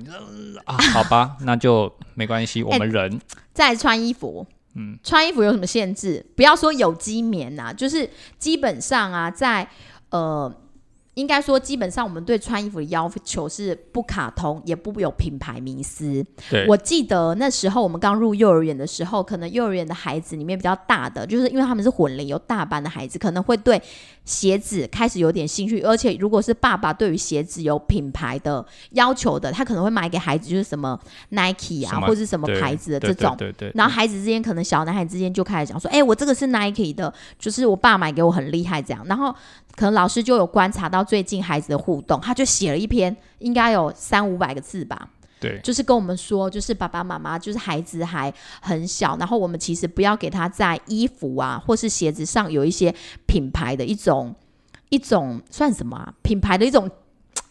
[0.64, 2.62] 啊， 好吧，那就没关系。
[2.62, 3.20] 我们人
[3.52, 6.24] 在穿衣服，嗯，穿衣服有什么限制？
[6.34, 9.68] 不要说有机棉呐，就是基本上啊，在
[10.10, 10.54] 呃。
[11.14, 16.24] 应该说，基本上我们对穿衣服的要求是不卡通，也不有品牌迷思。
[16.68, 23.80] 我记得那时候我们刚入幼儿园的时候，可能幼儿园的孩子里面比较大的，就是因为他们是混龄，有大班的孩子可能会对
[24.24, 25.80] 鞋子开始有点兴趣。
[25.82, 30.98] 而且如果是爸爸对于鞋子有品牌的要求的，他可能会买给孩子就是什么
[31.30, 33.36] Nike 啊，或者是什么牌子的这种。
[33.36, 33.70] 对对。
[33.74, 39.32] 然后孩子之间可能小男孩之间就开始讲说：“哎，我这个是 Nike 的，就是我爸买给我很厉害这样。”然后。
[39.76, 45.10] 可能老师就有观察到最近孩子的互动，他就写了一篇，应该有三五百个字吧。
[45.40, 52.94] 对，就是跟我们说，就是爸爸妈妈，就是孩子还很小，然后我们其实不要给他在衣服啊或是鞋子上有一些
[53.26, 54.34] 品牌的一种
[54.88, 56.14] 一种算什么啊？
[56.22, 56.88] 品牌的一种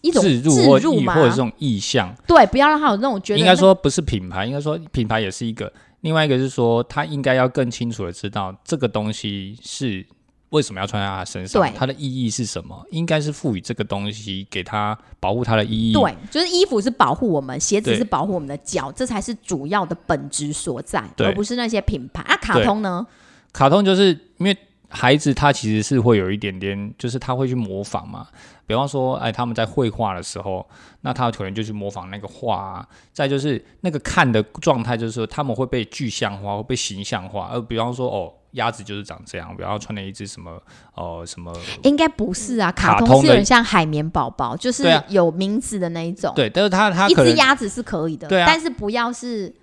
[0.02, 5.72] 一种置入或置入嘛或者这种意向，对，不要让他有那种觉得那应该说不是品牌，应该说品牌也是一个。
[6.02, 10.06] 另外一个是说，他应该要更清楚的知道这个东西是
[10.54, 15.94] 为什么要穿在他身上对，它的意义是什么，应该是赋予这个东西给他保护他的意义。
[15.94, 22.22] 对，就是衣服是保护我们，鞋子是保护我们的脚，这才是主要的本质所在，而不是那些品牌。
[22.24, 23.06] 啊，卡通呢？
[23.52, 24.56] 卡通就是因为
[24.90, 28.28] 孩子他其实是会有一点点，就是他会去模仿嘛。
[28.68, 30.66] 比方说，哎，他们在绘画的时候，
[31.02, 32.88] 那他可能就去模仿那个画啊。
[33.12, 37.50] 再就是那个看的状态，就是说他们会被具象化，会被形象化。
[37.52, 40.62] 而比方说，哦，鸭子就是长这样，然后穿了一只什么，
[40.96, 46.32] 呃，什么，应该不是啊，卡通的是有点像海绵宝宝，就是有名字的那一种。
[46.36, 49.54] 对，但是它它一只鸭子是可以的，对啊但是不要是，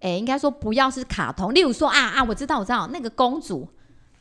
[0.00, 1.52] 哎、应该说不要是卡通。
[1.54, 3.68] 例如说啊啊，我知道我知道，那个公主，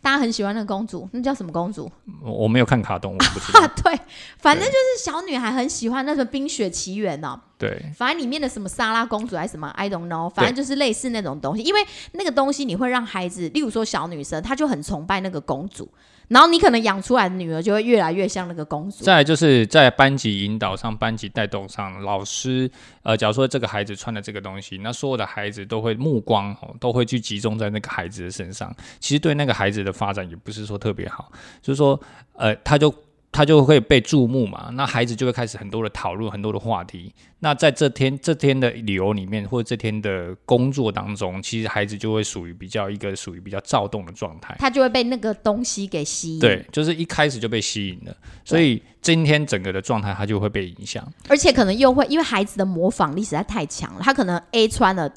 [0.02, 1.92] 大家很喜欢那个公主，那叫什么公主？
[2.22, 3.74] 我我没有看卡通，我不知啊道。
[3.84, 4.00] 对，
[4.38, 11.64] 反正就是小女孩很喜欢那个《冰雪奇缘》哦，对，反正里面的什么莎拉公主还是什么，I don't know，反正就是类似那种东西。
[11.64, 11.80] 因为
[12.12, 15.90] 那个东西你会让孩子，例如说小女生，她就很崇拜那个公主，
[16.28, 19.04] 然后你可能养出来的女儿就会越来越像那个公主。
[19.04, 22.70] 再来就是在班级引导上、班级带动上，老师
[23.04, 28.76] 呃，假如说这个孩子穿的这个东西，那所有的孩子都会目光哦，都会去集中在那个孩子的身上。
[29.00, 32.00] 其实对那个孩子的发展也不是说特别好，就是说
[32.34, 32.94] 呃，他就
[33.34, 37.14] 他就会被注目嘛，那孩子就会开始很多的讨论、很多的话题。
[37.40, 44.56] 那在这天这天的旅游里面，或者这天的工作当中，其实孩子就会属于比较一个属于比较躁动的状态。
[44.60, 46.40] 他就会被那个东西给吸引。
[46.40, 48.16] 对，就是一开始就被吸引了，
[48.46, 51.06] 所以今天整个的状态他就会被影响。
[51.28, 55.12] 而且可能又会因为孩子的模仿力实在太强了，他可能 A 穿了，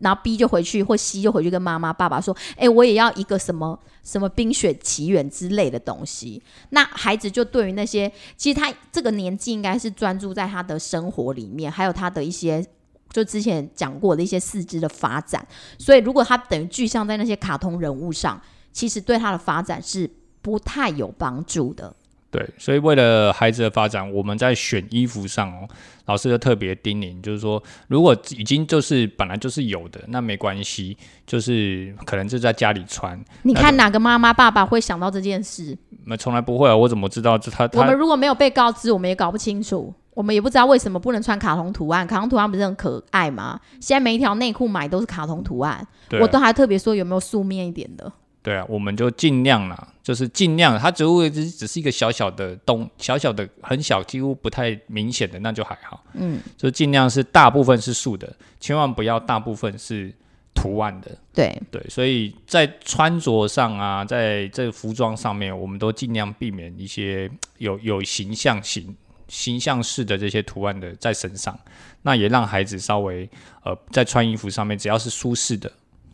[0.00, 12.66] 然后 B 就回去或 C 就回去跟妈妈、爸爸说：“哎、我也要一个什么什么《冰雪奇缘》之类的东西。”那孩子就对于那些，其实他这个年纪应该是专注在他的生活里面，还有他的一些。
[13.12, 15.44] 就之前讲过的一些四肢的发展，
[15.80, 18.40] 所以如果他等于具象在那些卡通人物上，
[18.72, 20.08] 其实对他的发展是
[20.40, 21.92] 不太有帮助的。
[22.30, 25.68] 对，所以为了孩子的发展，我们在选衣服上哦，
[26.06, 33.20] 老师就特别叮咛，就是说，如果已经就是本来就是有的，那没关系，就是可能就在家里穿。
[33.42, 35.76] 你看哪个妈妈爸爸会想到这件事？
[36.06, 42.06] 那从来不会啊，我怎么知道这他我们如果没有被告知，我们也搞不清楚，我们也不知道为什么不能穿卡通图案。
[42.06, 43.58] 卡通图案不是很可爱吗？
[43.80, 45.84] 现在每一条内裤买都是卡通图案，
[46.20, 48.10] 我都还特别说有没有素面一点的。
[48.42, 56.02] 对啊，我们就尽量啦，就是尽量，它只会只只是一个小小的东，小小的很小，几乎不太明显的，那就还好。
[56.14, 60.10] 嗯，就尽量是大部分是素的，千万不要大部分是
[60.54, 61.10] 图案的。
[61.34, 68.96] 对，对，所以在穿着上啊，在这个服装上面，我们都尽量避免一些有有形象形
[69.28, 71.58] 形象式的这些图案的在身上。
[72.02, 73.28] 那也让孩子稍微
[73.62, 75.70] 呃在穿衣服上面，只要是舒适的，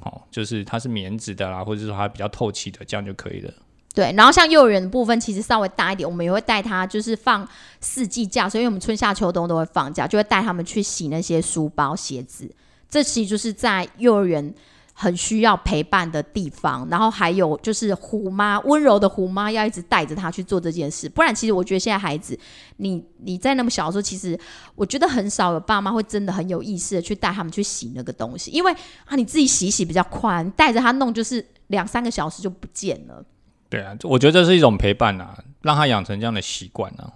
[0.06, 3.52] 哦，就是它是棉质的啦，或者说它比较透气的，这样就可以了。
[3.94, 7.48] 对，然后像幼儿园的部分，其实稍微大一点，我们也会带他就是放
[7.80, 12.50] 四季假，所以我们春夏秋冬都会放假，就会带他们去洗那些书包、鞋子。
[12.88, 14.54] 这其实就是在幼儿园
[14.98, 16.88] 很需要陪伴的地方。
[16.90, 22.38] 然后还有就是虎妈，温柔的虎妈要一直带着他去做这件事，不然其实我觉得现在孩子，
[22.78, 24.38] 你你在那么小的时候，其实
[24.74, 28.72] 我觉得很少有爸妈会真的很有意识的去带他们去洗那个东西，因为
[29.04, 33.22] 啊你自己洗洗比较快，带着他弄就是两三个小时就不见了。
[33.68, 37.12] 对啊，我觉得这是一种陪伴啊，让他养成这样的习惯啊。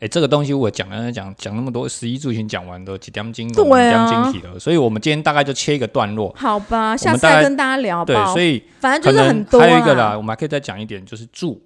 [0.00, 6.34] 吼哎，这个东西我讲了讲讲那么多，十一住行讲完都几点钟，对啊几点钟体了，所以我们今天大概就切一个段落。
[6.38, 11.60] 好吧，下次再跟大家聊好对，所以反正就是很多还有一个啦，我们还可以再讲一点，就是住，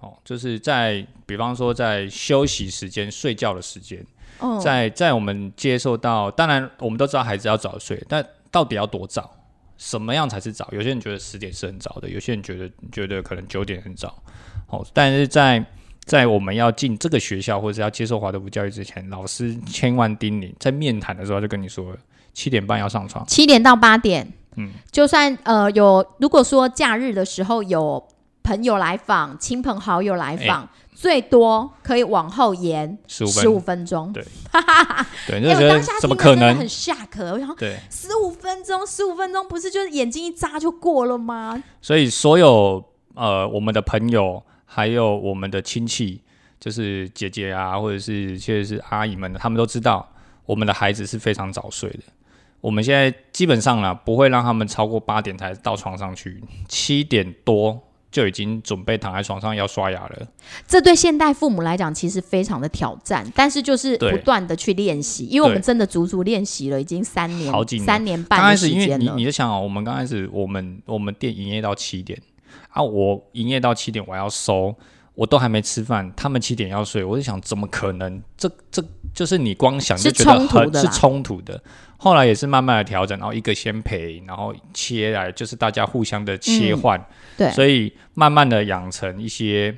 [0.00, 4.04] 哦，就是在比方说在休息时间、睡觉的时间，
[4.40, 9.36] 嗯，在在我们接受到，当然我们都知道孩子要早睡，但到底要多早？
[9.78, 10.68] 什么样才是早？
[10.72, 14.22] 有些人觉得十点是很早的，有些人觉得觉得可能九点很早。
[14.66, 15.64] 哦，但是在
[16.04, 21.96] 在我们要进这个学校或者要接受华德福教育之前，老师千万叮咛，在面谈的时候就跟你说了，
[22.32, 23.24] 七点半要上床。
[23.26, 28.08] 七点到八点，嗯，就算呃有，如果说假日的时候有
[28.42, 34.12] 朋友来访、亲朋好友来访，最多可以往后延十五分十五分钟。
[34.12, 36.68] 对 哎、对，你就觉下怎么可能很？
[36.68, 41.62] 下课，我想对，十五分钟，十五分钟不是就是眼睛一眨就过了吗？
[41.80, 42.84] 所以所有
[43.14, 46.20] 呃我们的朋友，还有我们的亲戚，
[46.60, 50.08] 就是姐姐啊，或者是确实是阿姨们，他们都知道
[50.46, 52.04] 我们的孩子是非常早睡的。
[52.60, 57.80] 我们现在基本上呢，不会让他们超过八点才到床上去，七点多
[58.12, 60.28] 就已经准备躺在床上要刷牙了。
[60.68, 69.14] 这对现代父母来讲其实非常的挑战，但是就是不断的去练习，因为我们真的足足练习了已经三年好几年三年刚开半的始因为你时间了。
[69.16, 72.20] 你就想哦，我们刚开始我们我们店营业到七点
[72.70, 74.74] 啊，我营业到七点我要收，
[75.14, 78.22] 我都还没吃饭，他们七点要睡，我就想怎么可能？
[78.36, 78.82] 这这
[79.12, 81.60] 就是你光想就觉得很是冲突的。
[81.96, 87.04] 后来也是慢慢的调整，然后一个先赔，然后切来，就是大家互相的切换，嗯
[87.36, 89.76] 对，所以慢慢的养成一些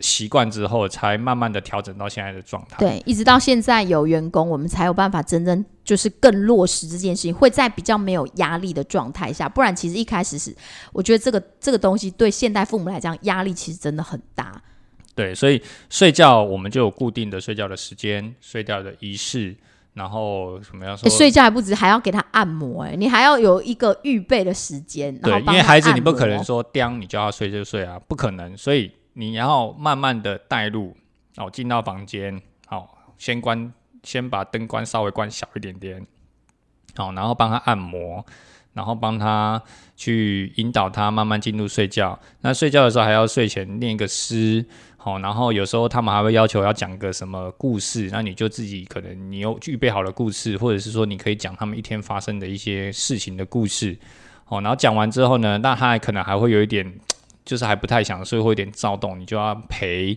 [0.00, 2.76] 习惯之后，才慢慢的调整到现在的状态。
[2.78, 9.48] 对，一直到现在有员工，我们才有办法真正就是更落实这件事情，会在比较没有压力的状态下。
[9.48, 10.54] 不然，其实一开始是
[10.92, 14.60] 我觉得这个这个东西对现代父母来讲压力其实真的很大。
[15.14, 19.54] 对，所以睡觉我们就有固定的睡觉的时间、睡觉的仪式，
[19.92, 30.96] 然后什么样睡觉还不止，还要给他按摩、哎，你还要有一个预备的时间，对，因为孩子你不可能说刁你叫他睡就睡啊，不可能，所以你要慢慢的带入，
[31.36, 36.06] 哦，进到房间，好、先关，先把灯关稍微关小一点点，
[36.94, 38.24] 好、然后帮他按摩，
[38.72, 39.60] 然后帮他
[39.96, 42.18] 去引导他慢慢进入睡觉。
[42.40, 44.64] 那睡觉的时候还要睡前念一个诗，
[44.96, 53.98] 好、然后有时候他们还会要求要讲个什么故事，那你就自己可能你有预备好了故事，或者是说你可以讲他们一天发生的一些事情的故事。
[54.46, 56.92] 哦，然后讲完之后呢，那他还可能还会有一点，
[57.50, 60.16] 就是还不太想所以，会有点躁动，你就要陪。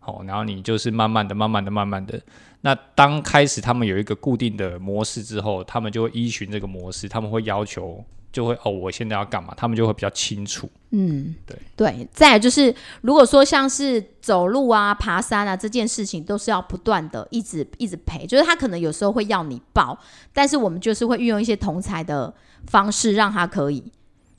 [0.00, 2.20] 哦，然后你就是慢慢的、慢慢的、慢慢的。
[2.62, 9.54] 那当开始他们有一个固定的模式之后，他们就会依循这个模式，他们会要求，就会哦，我现在要干嘛？
[9.56, 10.68] 他们就会比较清楚。
[10.90, 12.08] 嗯，对对。
[12.12, 19.96] 再来就是，如果说像是走路啊、爬山啊这件事情，都是要不断的一直一直陪，就是他可能有时候会要你抱，
[20.32, 22.34] 但是我们就是会运用一些同才的
[22.66, 23.84] 方式，让他可以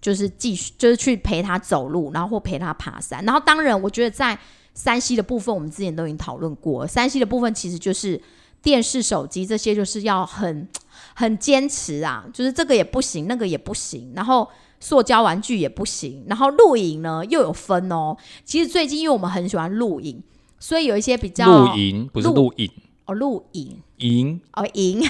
[0.03, 3.23] 就是继续就是去陪他走路，然后或陪他爬山。
[3.25, 4.37] 然后当然，我觉得在
[4.75, 8.21] 山西的部分，我们之前都已经讨论过，山西的部分其实就是
[8.61, 10.67] 电视、手机这些，就是要很
[11.15, 14.47] 很坚持啊，就是这个也不行，那个也不行，然后。
[14.85, 18.17] 塑胶玩具也不行，然后露营呢又有分哦。
[18.43, 20.21] 其实最近因为我们很喜欢露营，
[20.59, 22.69] 所以有一些比较露营不是露露营，
[23.05, 25.09] 哦露营营哦营营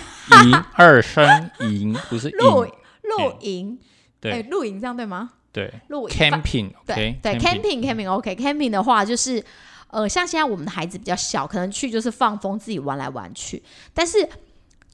[0.76, 1.26] 二声
[1.62, 3.88] 营不是 露营，露营，哎
[4.32, 5.32] 对露营这样对吗？
[5.52, 9.44] 对露营，camping 对对 camping camping OK camping 的话就是
[9.88, 13.62] 呃像现在我们的孩子比较小，可能去就是放风自己玩来玩去，
[13.94, 14.30] 但是。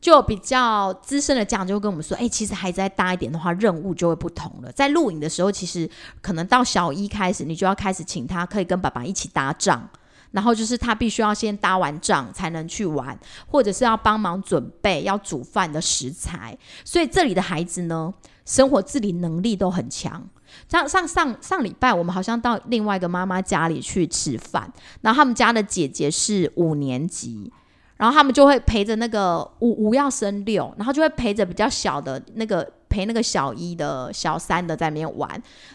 [0.02, 4.72] 就比较资深的家长就会跟我们说，哎、其实孩子再大一点的话，任务就会不同了。
[4.72, 5.90] 在露营的时候，其实
[6.22, 9.86] 可能到小一开始，你就要开始请他可以跟爸爸一起搭帐，
[10.32, 16.58] 然后就是他必须要先搭完帐才能去玩，或者是要帮忙准备要煮饭的食材。
[16.86, 18.14] 所以这里的孩子呢，
[18.50, 20.28] 生活自理能力都很强。
[20.68, 27.52] 上上上上礼拜，我们好像到另外一个妈妈家里去吃饭，然后他们家的姐姐是五年级，
[27.98, 35.30] 然后他们就会陪着那个五五要升六，然后就会陪着比较小的那个陪那个小一的小三的在那边玩，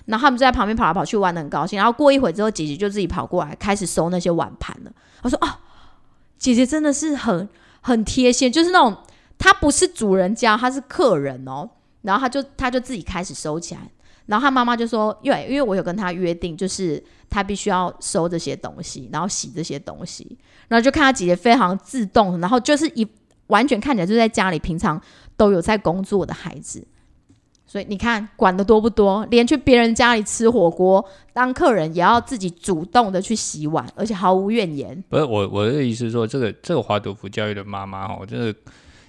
[0.07, 4.91] 然后他们就在旁边跑来跑去玩的很高兴，然后过一会之后，姐姐就自己跑过来开始收那些碗盘了。
[5.23, 5.49] 我说哦，
[6.37, 7.49] 姐姐真的是很
[7.81, 8.97] 很贴心，就是那种
[9.39, 11.71] 她不是主人家，她是客人哦，
[12.05, 13.81] 然后他就他就自己开始收起来。
[14.27, 20.39] 然后他妈妈就说：“因为因为我有跟他约定，就是他必须要收这些东西，然后洗这些东西。
[20.69, 23.07] 然后就看他姐姐非常自动，然后就是一
[23.49, 24.99] 完全看起来就在家里平常
[25.37, 26.87] 都有在工作的孩子。
[27.67, 29.27] 所以你看管的多不多？
[29.31, 35.05] 连去别人家里吃火锅当客人，也要自己主动的去洗碗，而且毫无怨言。
[35.11, 38.55] 不是我我的意思是说，这个这个华德福教育的妈妈哈，就是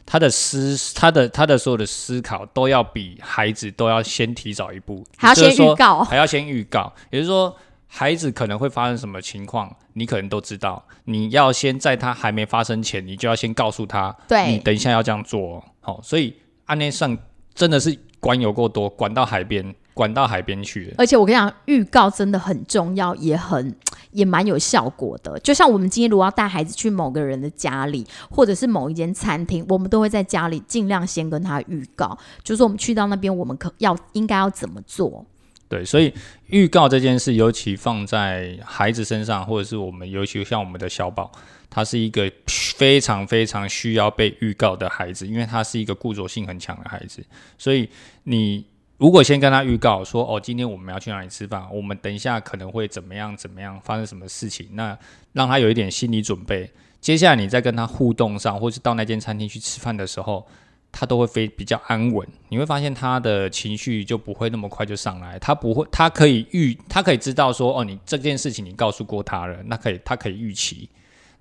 [0.06, 7.56] 她的思他的他的所有的思考都要比孩子都要先提早一步，还要先预告还要先预告，也就是说。
[7.88, 10.84] 孩子可能会发生什么情况，你可能都知道。
[11.06, 15.64] 你要先在他还没发生前，你就要先告诉他，对你等一下要这样做哦。
[15.80, 17.18] 好、所以案例上
[17.54, 20.96] 真的是管有够多，管到海边，管到海边去了。
[21.00, 23.76] 而且我跟你讲，预告真的很重要，也很
[24.12, 25.40] 也蛮有效果的。
[25.40, 35.26] 就像我们今天如果要带孩子去某个人的家里，或者是某一间餐厅，我们都会在家里尽量先跟他预告，就是说我们去到那边，我们可要应该要怎么做。
[35.68, 36.14] 对，所以
[36.48, 41.32] 预告这件事，尤其放在孩子身上，或者是我们，尤其像我们的小宝，
[41.72, 42.32] 他是一个
[42.78, 47.26] 非常非常需要被预告的孩子，因为他是一个固着性很强的孩子。
[47.58, 47.90] 所以
[48.26, 48.64] 你
[48.98, 54.98] 如果先跟他预告说，哦，今天我们要去哪里吃饭，我们等一下可能会怎么样怎么样，发生什么事情，那
[55.34, 56.72] 让他有一点心理准备。
[57.02, 60.48] 接下来你再跟他互动上，或是到那间餐厅去吃饭的时候，
[60.92, 62.26] 他都会非比较安稳。
[62.48, 70.90] 你会发现他的情绪就不会那么快就上来，他不会，他可以预，他可以知道说，哦，你这件事情你告诉过他了，那可以，他可以预期。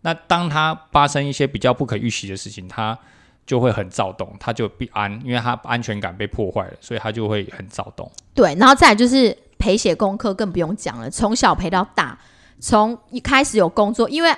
[0.01, 2.99] 那当他发生一些比较不可预期的事情，他
[3.47, 8.11] 就会很躁动，他就不安，因为他安全感被破坏了，所以他就会很躁动。
[8.35, 12.19] 对，然后再来就是陪写功课，更不用讲了，从小陪到大，
[12.61, 14.35] 从一开始有工作，因为。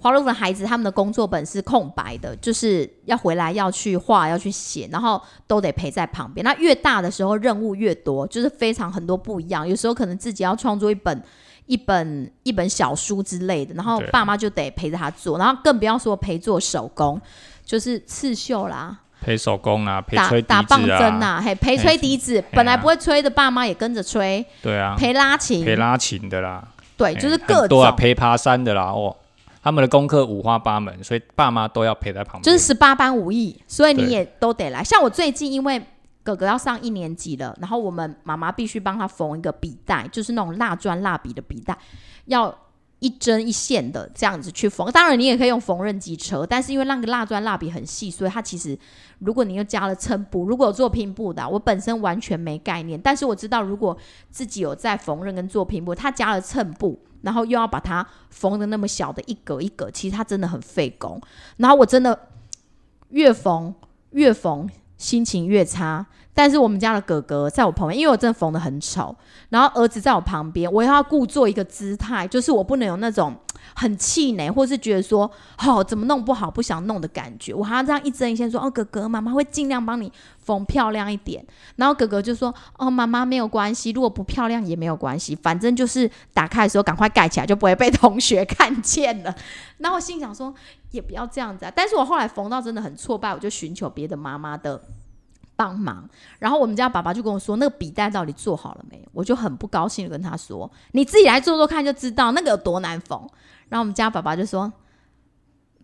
[0.00, 6.44] 华罗的孩子，他们的工作本是空白的，就是要回来要去画，要去写，然后都得陪在旁边。
[6.44, 9.66] 那越大的时候，任务越多，就是非常很多不一样。
[9.68, 11.20] 有时候可能自己要创作一本
[11.66, 17.20] 一本一本小书之类的，然后爸妈就得陪着他做，然后更不要说陪做手工，
[17.68, 26.66] 就是刺绣啦，陪手工啊，陪打打棒针啊，嘿，陪吹笛子，本来不会吹的爸妈也跟着吹，对啊，陪拉琴，陪拉琴的啦，
[26.96, 27.82] 对，就是各种。
[27.82, 29.14] 啊，陪爬山的啦，哦。
[29.60, 32.42] 他们的功课五花八门，所以爸妈都要陪在旁边。
[32.42, 34.82] 就是十八般武艺，所以你也都得来。
[34.82, 35.82] 像我最近，因为
[36.22, 41.76] 哥哥要上一年级了，然后我们妈妈必须帮他缝一个笔袋，就是那种蜡砖蜡笔的笔袋，
[42.26, 42.56] 要
[43.00, 44.90] 一针一线的这样子去缝。
[44.90, 48.78] 当然，你也可以用缝纫机车，但是因为那个蜡砖蜡笔很细，所以它其实
[49.18, 53.96] 如果你又加了衬布，如果有做拼布的，我本身完全没概念，但是我知道如果
[54.30, 56.98] 自己有在缝纫跟做拼布，它加了衬布。
[57.20, 61.20] 然后又要把它缝的那么小的一格一格，其实它真的很费工。
[61.56, 62.16] 然后我真的
[63.08, 63.74] 越缝
[64.10, 66.04] 越缝，心情越差。
[66.34, 69.16] 但是我们家的哥哥在我旁边，因为我真的缝的很丑。
[69.48, 73.34] 然后儿子在我旁边，我要故作一个姿态，就是我不能有那种。
[73.74, 75.30] 很气馁，或是觉得说，
[75.66, 81.44] 哦，怎么弄不好，不想弄的感觉，我还要这样一针一线说，哦，哥哥，妈妈会尽量帮你缝漂亮一点。
[81.76, 89.34] 然后哥哥就说，哦，妈妈没有关系，如果不漂亮也没有关系，反正就是打开的时候赶快盖起来，就不会被同学看见了。
[89.78, 90.52] 然后我心想说，
[90.90, 91.72] 也不要这样子啊。
[91.74, 94.80] 但是我后来缝到真的很挫败，我就寻求别的妈妈的
[95.54, 96.08] 帮忙。
[96.38, 99.06] 然后我们家爸爸就跟我说，那个笔袋到底做好了没？
[99.12, 103.28] 我就很不高兴的跟他说，你自己来做做看就知道那个有多难缝。
[103.68, 104.72] 然后我们家爸爸就说：“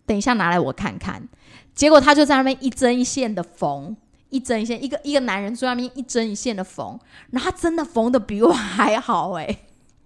[0.05, 1.27] 等一下拿来我看看。”
[1.75, 3.95] 结果他就在那边一针一线的缝，
[4.29, 6.97] 一针一线，一个一个男人在那边一针一线的缝，
[7.31, 9.57] 然后他真的缝的比我还好哎！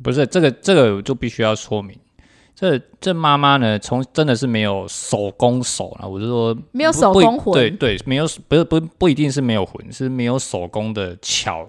[0.02, 1.96] 不是这个这个就必须要说明，
[2.56, 11.68] 这这妈妈呢，从真的是没有手工手了，我是说没有手工魂，对对，没有不是不不一定是没有魂，是没有手工的巧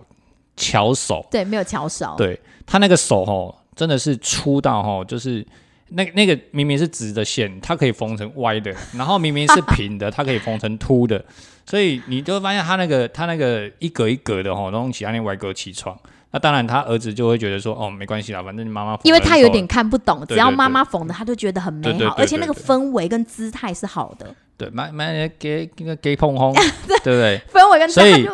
[0.56, 5.46] 巧手，对，没有巧手，对他那个手哦，真的是粗到哦，就是。
[5.90, 11.24] 那那个明明是直的线，它可以缝成歪的； 然后明明是平的，它可以缝成凸的。
[11.66, 15.96] 所以你就会发现，他那个他那个一格一格的哈，弄起来那歪格起床。
[16.32, 18.98] 那当然，他儿子就会觉得说，哦，没关系啦，反正你妈妈。
[19.02, 24.34] 因为他有点看不懂，只要妈妈缝的，他就觉得很美好，而且那个氛围跟姿态是好的。
[24.56, 26.52] 对，买买给给给碰碰，
[27.02, 27.40] 对不对？
[27.52, 28.26] 氛围跟所以。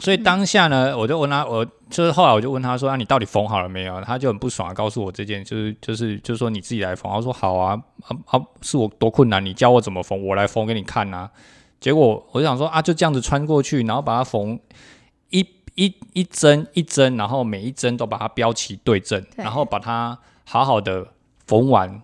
[0.00, 7.12] 所以当下呢，我就问他，我就是后来我就问他说：“啊，你到底缝好了没有？”他就很不爽，告诉我这件就是就是就是说你自己来缝。
[7.12, 11.28] 他说：“好啊，啊啊，是我多困难，你教我怎么缝，我来缝给你看呐。”
[11.80, 14.58] 结果我就想说啊，就这样子穿过去，然后把它缝
[15.30, 21.06] 一一一针一针，然后每一针都把它标齐对正，然后把它好好的
[21.46, 22.02] 缝完，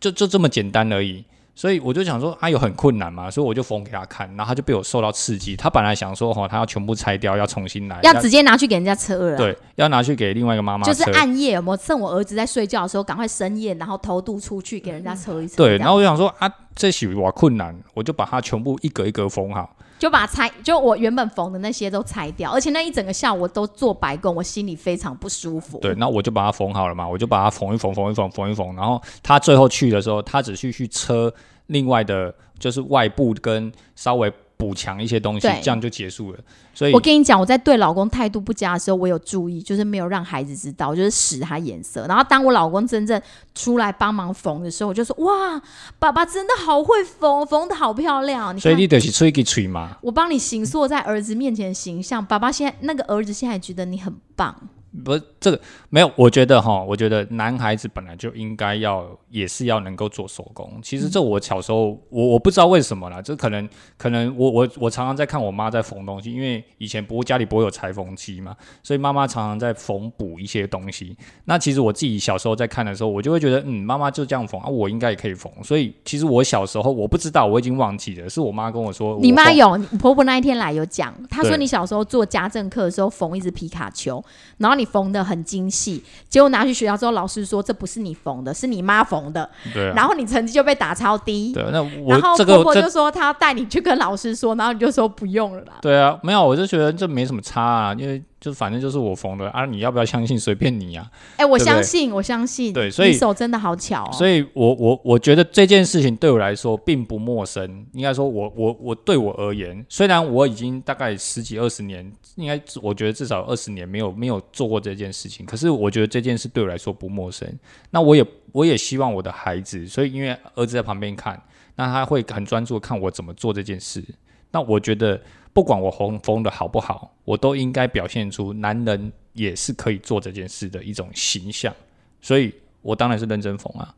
[0.00, 1.24] 就就这么简单而已。
[1.54, 5.54] 所以我就想说，啊有很困难嘛，所以我就缝给他看，然后他就被我受到刺激。
[5.54, 9.36] 他本来想说，哈，他要全部拆掉，要重新来，要直接拿去给人家车了。
[9.36, 10.84] 对，要拿去给另外一个妈妈。
[10.86, 15.56] 就是暗夜，我趁我儿子在睡觉的时候，赶快深夜，然后偷渡出去给人家车一车。
[15.56, 19.76] 对，然后我就想说，啊，这许我困难，我就把它全部一格一格缝好。
[20.02, 25.78] 就把拆，就我原本缝的那些都拆掉，而且那一整个下午我都做白工，我心里非常不舒服。
[25.78, 28.74] 对，那我就把它缝好了嘛，我就把它缝一缝，缝一缝，缝一缝。
[28.74, 31.32] 然后他最后去的时候，他只是去车
[31.68, 34.32] 另外的，就是外部跟稍微。
[34.62, 36.38] 补强一些东西，这样就结束了。
[36.72, 42.06] 所以，我跟你讲，我在对老公态度不佳的时候，我有注意，就是没有让孩子知道，就是使他眼色。
[42.06, 43.20] 然后，当我老公真正
[43.56, 45.60] 出来帮忙缝的时候，我就说：“哇，
[45.98, 49.98] 爸爸真的好会缝，缝的好漂亮。”所以你得是吹给吹嘛。
[50.00, 54.56] 我帮你形塑在儿子面前的形象，爸爸现在那个儿子现在觉得你很棒。
[55.04, 60.78] 不是这个没有，我觉得哈，我觉得男孩子本来就应该要也是要能够做手工。
[60.82, 63.66] 其实这我小时候我我不知道为什么啦，这可能
[63.96, 71.16] 可能我我我常常在看我妈在缝东西，因为以前不家里不会有裁缝机嘛，所以妈妈常常在缝补一些东西。
[71.46, 75.50] 那其实我自己小时候在看的时候，我就会觉得嗯，妈妈就这样缝啊，我应该也可以缝。
[75.64, 79.18] 所以其实我小时候我不知道，我已经忘记了，是我妈跟我说。
[79.22, 84.22] 你妈有婆婆那一天来有讲，她说你小时候做家政课的时候缝一只皮卡丘，
[84.58, 84.81] 然后你。
[84.82, 91.52] 你缝的很精细，结果拿去学校之后，老师说这不是你缝的，是你妈缝的，对啊，然后你成绩就被打超低。
[91.52, 91.78] 对啊，那
[92.08, 95.74] 然后我这个这婆婆就说她要带你去跟老师说，然后你就说不用了啦。
[95.80, 101.08] 对啊，没有，我就觉得这没什么差啊，因为就反正就是我缝的啊，你要不要相信随便你啊。
[101.36, 104.10] 哎、我相信，我相信，对所以你手真的好巧哦。
[104.12, 117.48] 所以我我我觉得这件事情对我来说并不陌生，应该说我我我对我而言，虽然我已经大概十几二十年，应该我觉得至少二十年没有没有做过这件事情，可是我觉得这件事对我来说不陌生。
[117.90, 121.40] 那我也我也希望我的孩子，所以因为儿子在旁边看，
[121.76, 124.02] 那他会很专注地看我怎么做这件事。
[124.50, 125.18] 那我觉得
[125.52, 131.74] 不管我缝缝的好不好，我都应该表现出男人也是可以做这件事的一种形象。
[132.20, 133.94] 所以我当然是认真缝啊。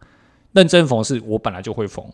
[0.53, 2.05] 认真缝是我本来就会缝。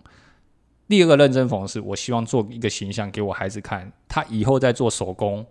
[0.89, 5.47] 第二个认真缝是我希望做一个形象给我孩子看，他以后在做手工、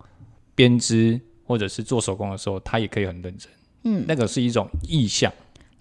[0.53, 3.49] 编织或者是做手工的时候，他也可以很认真。
[3.83, 5.31] 嗯，那个是一种意向，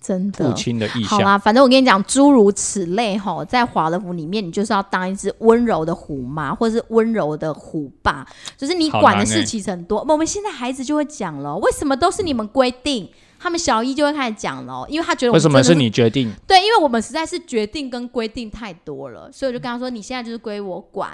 [0.00, 1.18] 真的父亲的意向。
[1.18, 8.26] 好啦，反正我跟你讲，诸如此类吼，在华德福里面，你就是要当一只温柔的虎妈，或者是温柔的虎爸，
[8.56, 10.04] 就是你管的事其实很多。
[10.08, 13.08] 我们现在孩子就会讲了，为什么都是你们规定？
[13.40, 16.28] 他们小一就会开始讲了，因为他觉得为什么是你决定？
[16.44, 21.10] 对，因为我们实在是决定跟规定太多了，所以我就跟他说：“你现在就是归我管，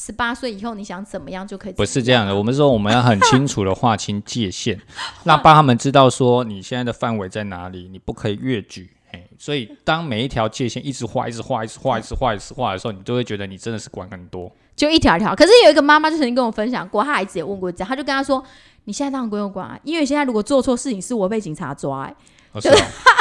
[0.00, 4.80] 十八岁以后你想怎么样就可以。”不是这样的，我们说我们要很清楚的划清界限，
[5.24, 8.88] 让帮他们知道说你现在的范围在哪里，你不可以越矩。
[9.10, 14.52] 哎，所以当每一条界限一直画、一直画、一直画、一直画、一直画的时候，你就会觉得你真的是管很多。
[14.76, 15.34] 就一条一条。
[15.34, 18.44] 可是有一个妈妈就曾经跟我分享过，她孩子也问过这样，她就跟他说
[18.84, 22.14] ：“你现在当然归我管啊，因为现在如果做错事情是我被警察抓、欸。
[22.52, 22.76] 哦是哦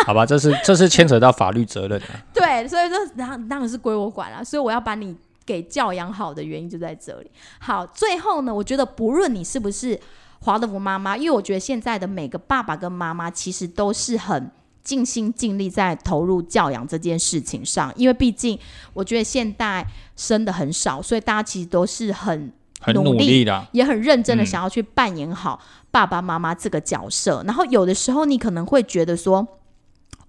[0.06, 5.16] 好吧，这是这是牵扯到法律责任的、 对，所以说当当然是归我管了、所以我要把你
[5.48, 7.32] 给教养好的原因就在这里。
[7.60, 10.00] 好，最后呢，我觉得不论你是不是
[10.42, 14.52] 华德福妈妈，因为我觉得现在的每个爸爸跟妈妈其实都是很。
[14.88, 18.58] 尽心尽力在投入教养这件事情上，因为毕竟
[18.94, 19.86] 我觉得现代
[20.16, 23.68] 生的很少，所以大家其实都是很很努力的。
[23.74, 25.60] 也很认真的嗯想要去扮演好
[25.92, 27.44] 爸爸妈妈这个角色。
[27.46, 29.46] 然后有的时候你可能会觉得说，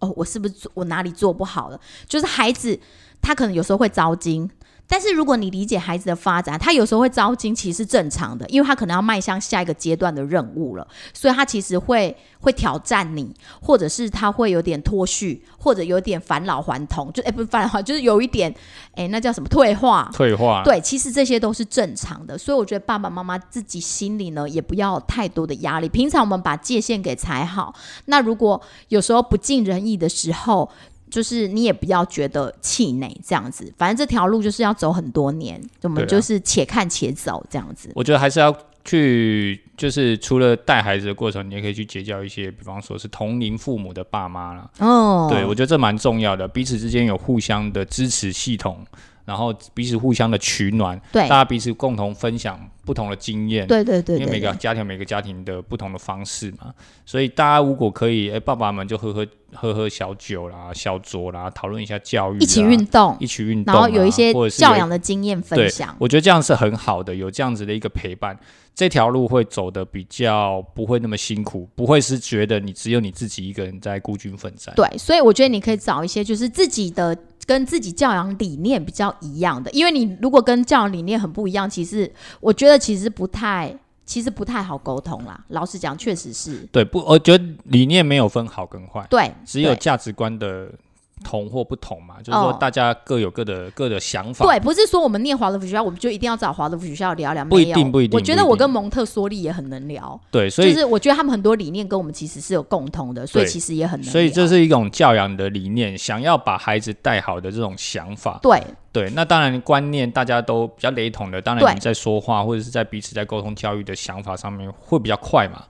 [0.01, 1.81] 哦，我是不是我哪里做不好了？
[2.09, 2.77] 就是孩子
[3.23, 4.51] 他可能有时候会糟心。
[4.89, 18.53] 但是如果你理解孩子的发展，他有时候会糟心，其实是正常的，因为他可能要迈向下一个阶段的任务了，所以他其实会会挑战你，或者是他会有点脱序，或者有点返老还童，就哎、不是返老还，就是有一点
[18.95, 25.89] 哎、那叫什么退化，退化，对，其实这些都是正常的，所以我觉得爸爸妈妈自己心里呢，也不要有太多的压力。
[25.89, 27.75] 平常我们把界限给踩好，
[28.07, 30.71] 那如果有时候不尽人意的时候，
[31.11, 33.73] 就是你也不要觉得气馁，这样子。
[33.77, 37.91] 反正这条路就是要走很多年，我们就是且看且走这样子。
[37.95, 38.55] 我觉得还是要
[38.85, 44.71] 去，就是除了带孩子的过程，你也可以去结交一些，比方说是同龄父母的爸妈啦。
[44.79, 48.85] 哦，对，我觉得这蛮重要的，彼此之间有互相的支持系统，
[49.27, 52.59] 然后彼此互相的取暖，对大家彼此共同分享
[52.89, 53.67] 不同的经验。
[53.67, 56.73] 对对对因为每个家庭每个家庭的不同的方式嘛，
[57.05, 65.95] 所以大家如果可以，哎、爸爸们就喝喝喝喝小酒啦、小酌啦，讨论一下教育、啊，一起运动，一起运动、啊，然后有一些教养的经验分享。
[65.99, 68.39] 我觉得这样是很好的，有这样子的一个陪伴，
[68.75, 74.75] 这条路会走的比较不会那么辛苦，不会是觉得你只有你自己一个人在孤军奋战。
[74.75, 77.17] 对，所以我觉得你可以找一些就是自己的
[77.47, 83.75] 跟自己教养理念比较一样的，因为你如果跟教养理念很不一样，其实我觉得其实不太，
[84.07, 85.45] 其实不太好沟通啦。
[85.49, 90.71] 老实讲，确实是对，不，我觉得理念没有分好跟坏，对，只有对价值观的
[91.19, 92.57] 同或不同嘛，就是说哦。
[92.59, 94.45] 大家各有各的各的想法。
[94.45, 104.13] 对，不是说我们念华德福学校，我们就一定要找华德福学校聊聊，不一定不一定我觉得我跟蒙特梭利也很能聊，对，所以就是我觉得他们很多理念跟我们其实是有共同的，所以其实也很能聊。
[104.13, 108.39] 所以这是一种教养的理念，想要把孩子带好的这种想法。
[108.43, 108.61] 对。
[108.91, 111.73] 对，那当然观念大家都比较雷同的，当然对。
[111.75, 115.63] 你在说话或者是在彼此在沟通教育的想法上面会比较快嘛，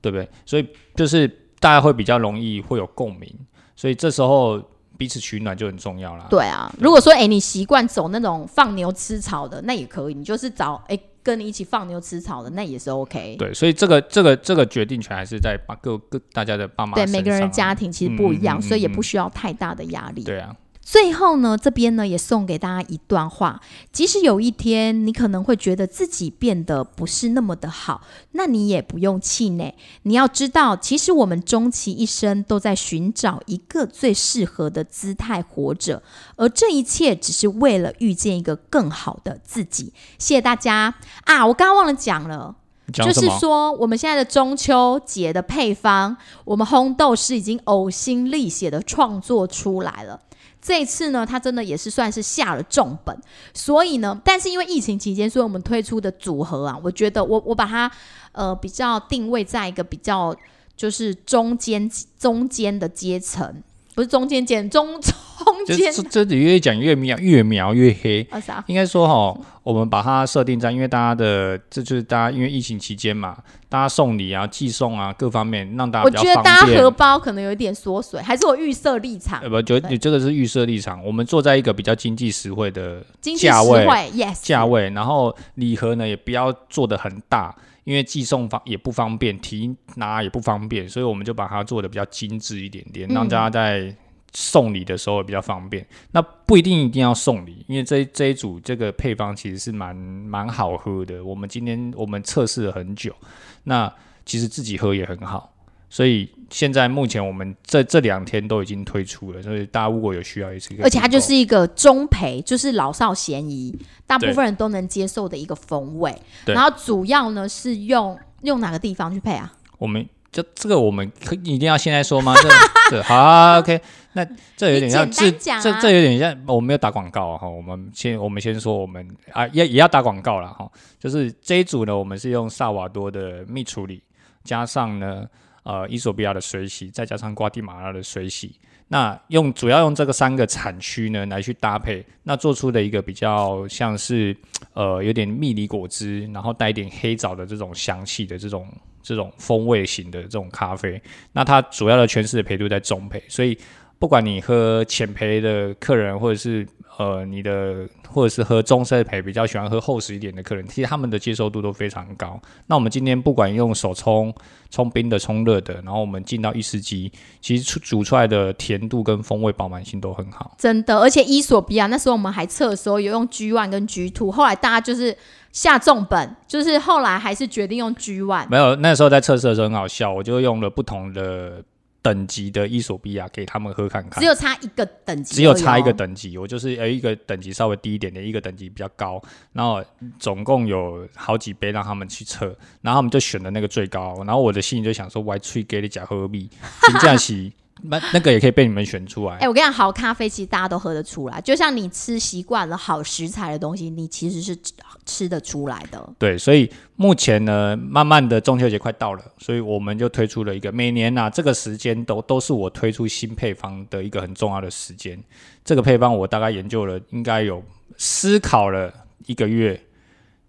[0.00, 0.28] 对不对？
[0.44, 1.26] 所以就是
[1.58, 3.34] 大家会比较容易会有共鸣，
[3.74, 4.62] 所以这时候
[4.96, 6.26] 彼此取暖就很重要啦。
[6.30, 13.36] 对啊，如果说哎、你习惯走那种放牛吃草的，那也可以，你就是找哎、跟你一起放牛吃草的，那也是 OK。
[13.38, 20.22] 对，所以这个这个这个决定权还是在把各各大家的爸妈对，每个人家庭其实不一样，嗯嗯嗯所以也嗯不需要太大的压力。
[20.24, 20.54] 对啊，
[20.88, 23.60] 最后呢，这边呢也送给大家一段话：
[23.90, 29.74] 即使有一天你可能会觉得自己变得不是那么的好，那你也不用气馁。
[30.04, 36.04] 你要知道，其实我们终其一生都在寻找一个最适合的姿态活着，
[36.36, 39.92] 而这一切只是为了遇见一个更好的自己。
[40.20, 41.44] 谢谢大家啊！
[41.44, 42.54] 我刚刚忘了讲了。
[42.92, 43.28] 就是？
[43.40, 50.20] 说我们现在的中秋节的配方，我们烘豆师已经呕心沥血的创作出来了。
[50.66, 53.16] 这一次呢，他真的也是算是下了重本，
[53.54, 57.88] 所以呢，但是因为疫情期间，所以我们推出的组合啊，我觉得我我把它
[58.32, 60.34] 呃比较定位在一个比较
[60.76, 61.88] 就是中间
[62.18, 63.62] 中间的阶层，
[63.96, 68.26] 不是中间剪中 中这间这这里越讲越描越描越黑。
[68.30, 68.62] 啊啥？
[68.66, 73.38] 应该说哈，我们把它设定在，因为大家的这就是大家因为疫情期间嘛，
[73.70, 76.66] 大家送礼啊、寄送啊各方面让大家我觉得大家。
[76.66, 83.02] 荷包可能有一点缩水，还是我预设立场呃，不，就你这个是预设立场，我们坐在一个比较经济实惠的
[83.38, 87.54] 价位惠，yes，价位，然后礼盒呢也不要做的很大，
[87.86, 93.96] 因为寄送方也不方便，提拿也不方便，所以我们就把它做的比较精致一点点，嗯让大家在
[94.32, 95.86] 送礼的时候也比较方便。
[96.10, 101.24] 那不一定一定要送礼，因为这这一组这个配方其实是蛮蛮好喝的。
[101.24, 103.14] 我们今天我们测试了很久，
[103.62, 103.90] 那
[104.24, 105.52] 其实自己喝也很好。
[105.88, 110.82] 所以现在目前我们这这两天都已经推出了，所以大家如果有需要也是可以。
[110.82, 113.76] 而且它就是一个中培，就是老少咸宜，
[114.06, 116.14] 大部分人都能接受的一个风味。
[116.46, 119.52] 然后主要呢是用用哪个地方去配啊？
[119.78, 122.34] 我们就这个我们可一定要现在说吗？
[122.42, 122.48] 这
[122.90, 123.80] 这好、啊、OK，
[124.12, 124.26] 那
[124.56, 134.02] 这有点像你这这这有点像我们没有打广告啊哈，我们先我们先说我们啊也也要打广告了哈，就是这一组呢，我们是用萨瓦多的蜜处理，
[134.44, 135.24] 加上呢
[135.66, 138.54] 呃伊索比亚的水洗，再加上瓜地马拉的水洗。
[138.88, 144.36] 那用主要用这个三个产区呢来去搭配，那做出的一个比较像是
[144.74, 148.64] 呃有点蜜梨果汁，然后带一点黑枣的这种香气的这种
[149.02, 151.02] 这种风味型的这种咖啡。
[151.32, 153.58] 那它主要的诠释的焙度在中焙，所以
[153.98, 156.64] 不管你喝浅焙的客人，或者是
[156.98, 162.40] 呃你的或者是喝中深焙比较喜欢喝厚实一点的客人，其实他们的接受度都非常高。
[162.66, 164.34] 那我们今天不管用手冲、
[164.70, 170.54] 冲冰的、冲热的，然后我们进到意式机，其实出煮出来的甜度跟风味饱满性都很好。
[170.58, 175.16] 真的，而且伊索比亚那时候我们还测的时候有用 G one 跟 G two，后来大家就是
[175.52, 178.48] 下重本，就是后来还是决定用 G one。
[178.48, 181.62] 没有，那时候在测试的时候很好笑，我就用了不同的
[182.06, 184.26] 等级的伊索比亚给他们喝看看只。
[184.26, 185.96] 有差一个等级，只有差一个。
[185.96, 189.18] 等级，我就是有一个等级稍微低一点点，一个等级比较高，
[189.54, 189.82] 然后
[190.18, 192.46] 总共有好几杯让他们去测，
[192.82, 196.50] 然后他们就选了那个最高，然后我的心里就想说，我还去给你讲何必，
[196.86, 197.50] 评价起
[197.82, 199.46] 那那个也可以被你们选出来哎、。
[199.46, 204.72] 我跟你讲，好咖啡其实大家都喝得出来，就像你吃习惯了好食材的东西，你其实是吃
[205.04, 206.08] 吃得出来的。
[206.18, 215.22] 对，所以目前呢，慢慢的中秋节快到了，所以我们就推出了一个每年呐、这个时间都都是我推出新配方的一个很重要的时间。
[215.64, 217.62] 这个配方我大概研究了，应该有
[217.98, 218.92] 思考了
[219.26, 219.80] 一个月，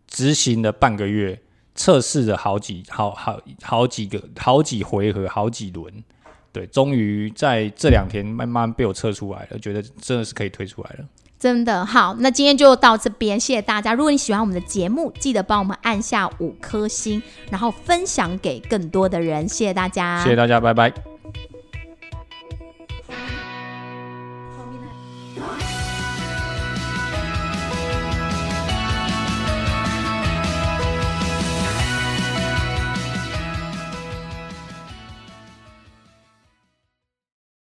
[0.07, 1.41] 执行了半个月，
[1.75, 6.03] 测试了好几好好好几个好几回合好几轮。
[6.57, 11.05] 对，终于在这两天慢慢被我测出来了，觉得真的是可以推出来了。
[11.37, 13.93] 真的好，那今天就到这边，谢谢大家。
[13.93, 20.91] 如果你喜欢我们的节目，记得帮我们按下五颗星，然后分享给更多的人，谢谢大家，谢谢大家，拜拜。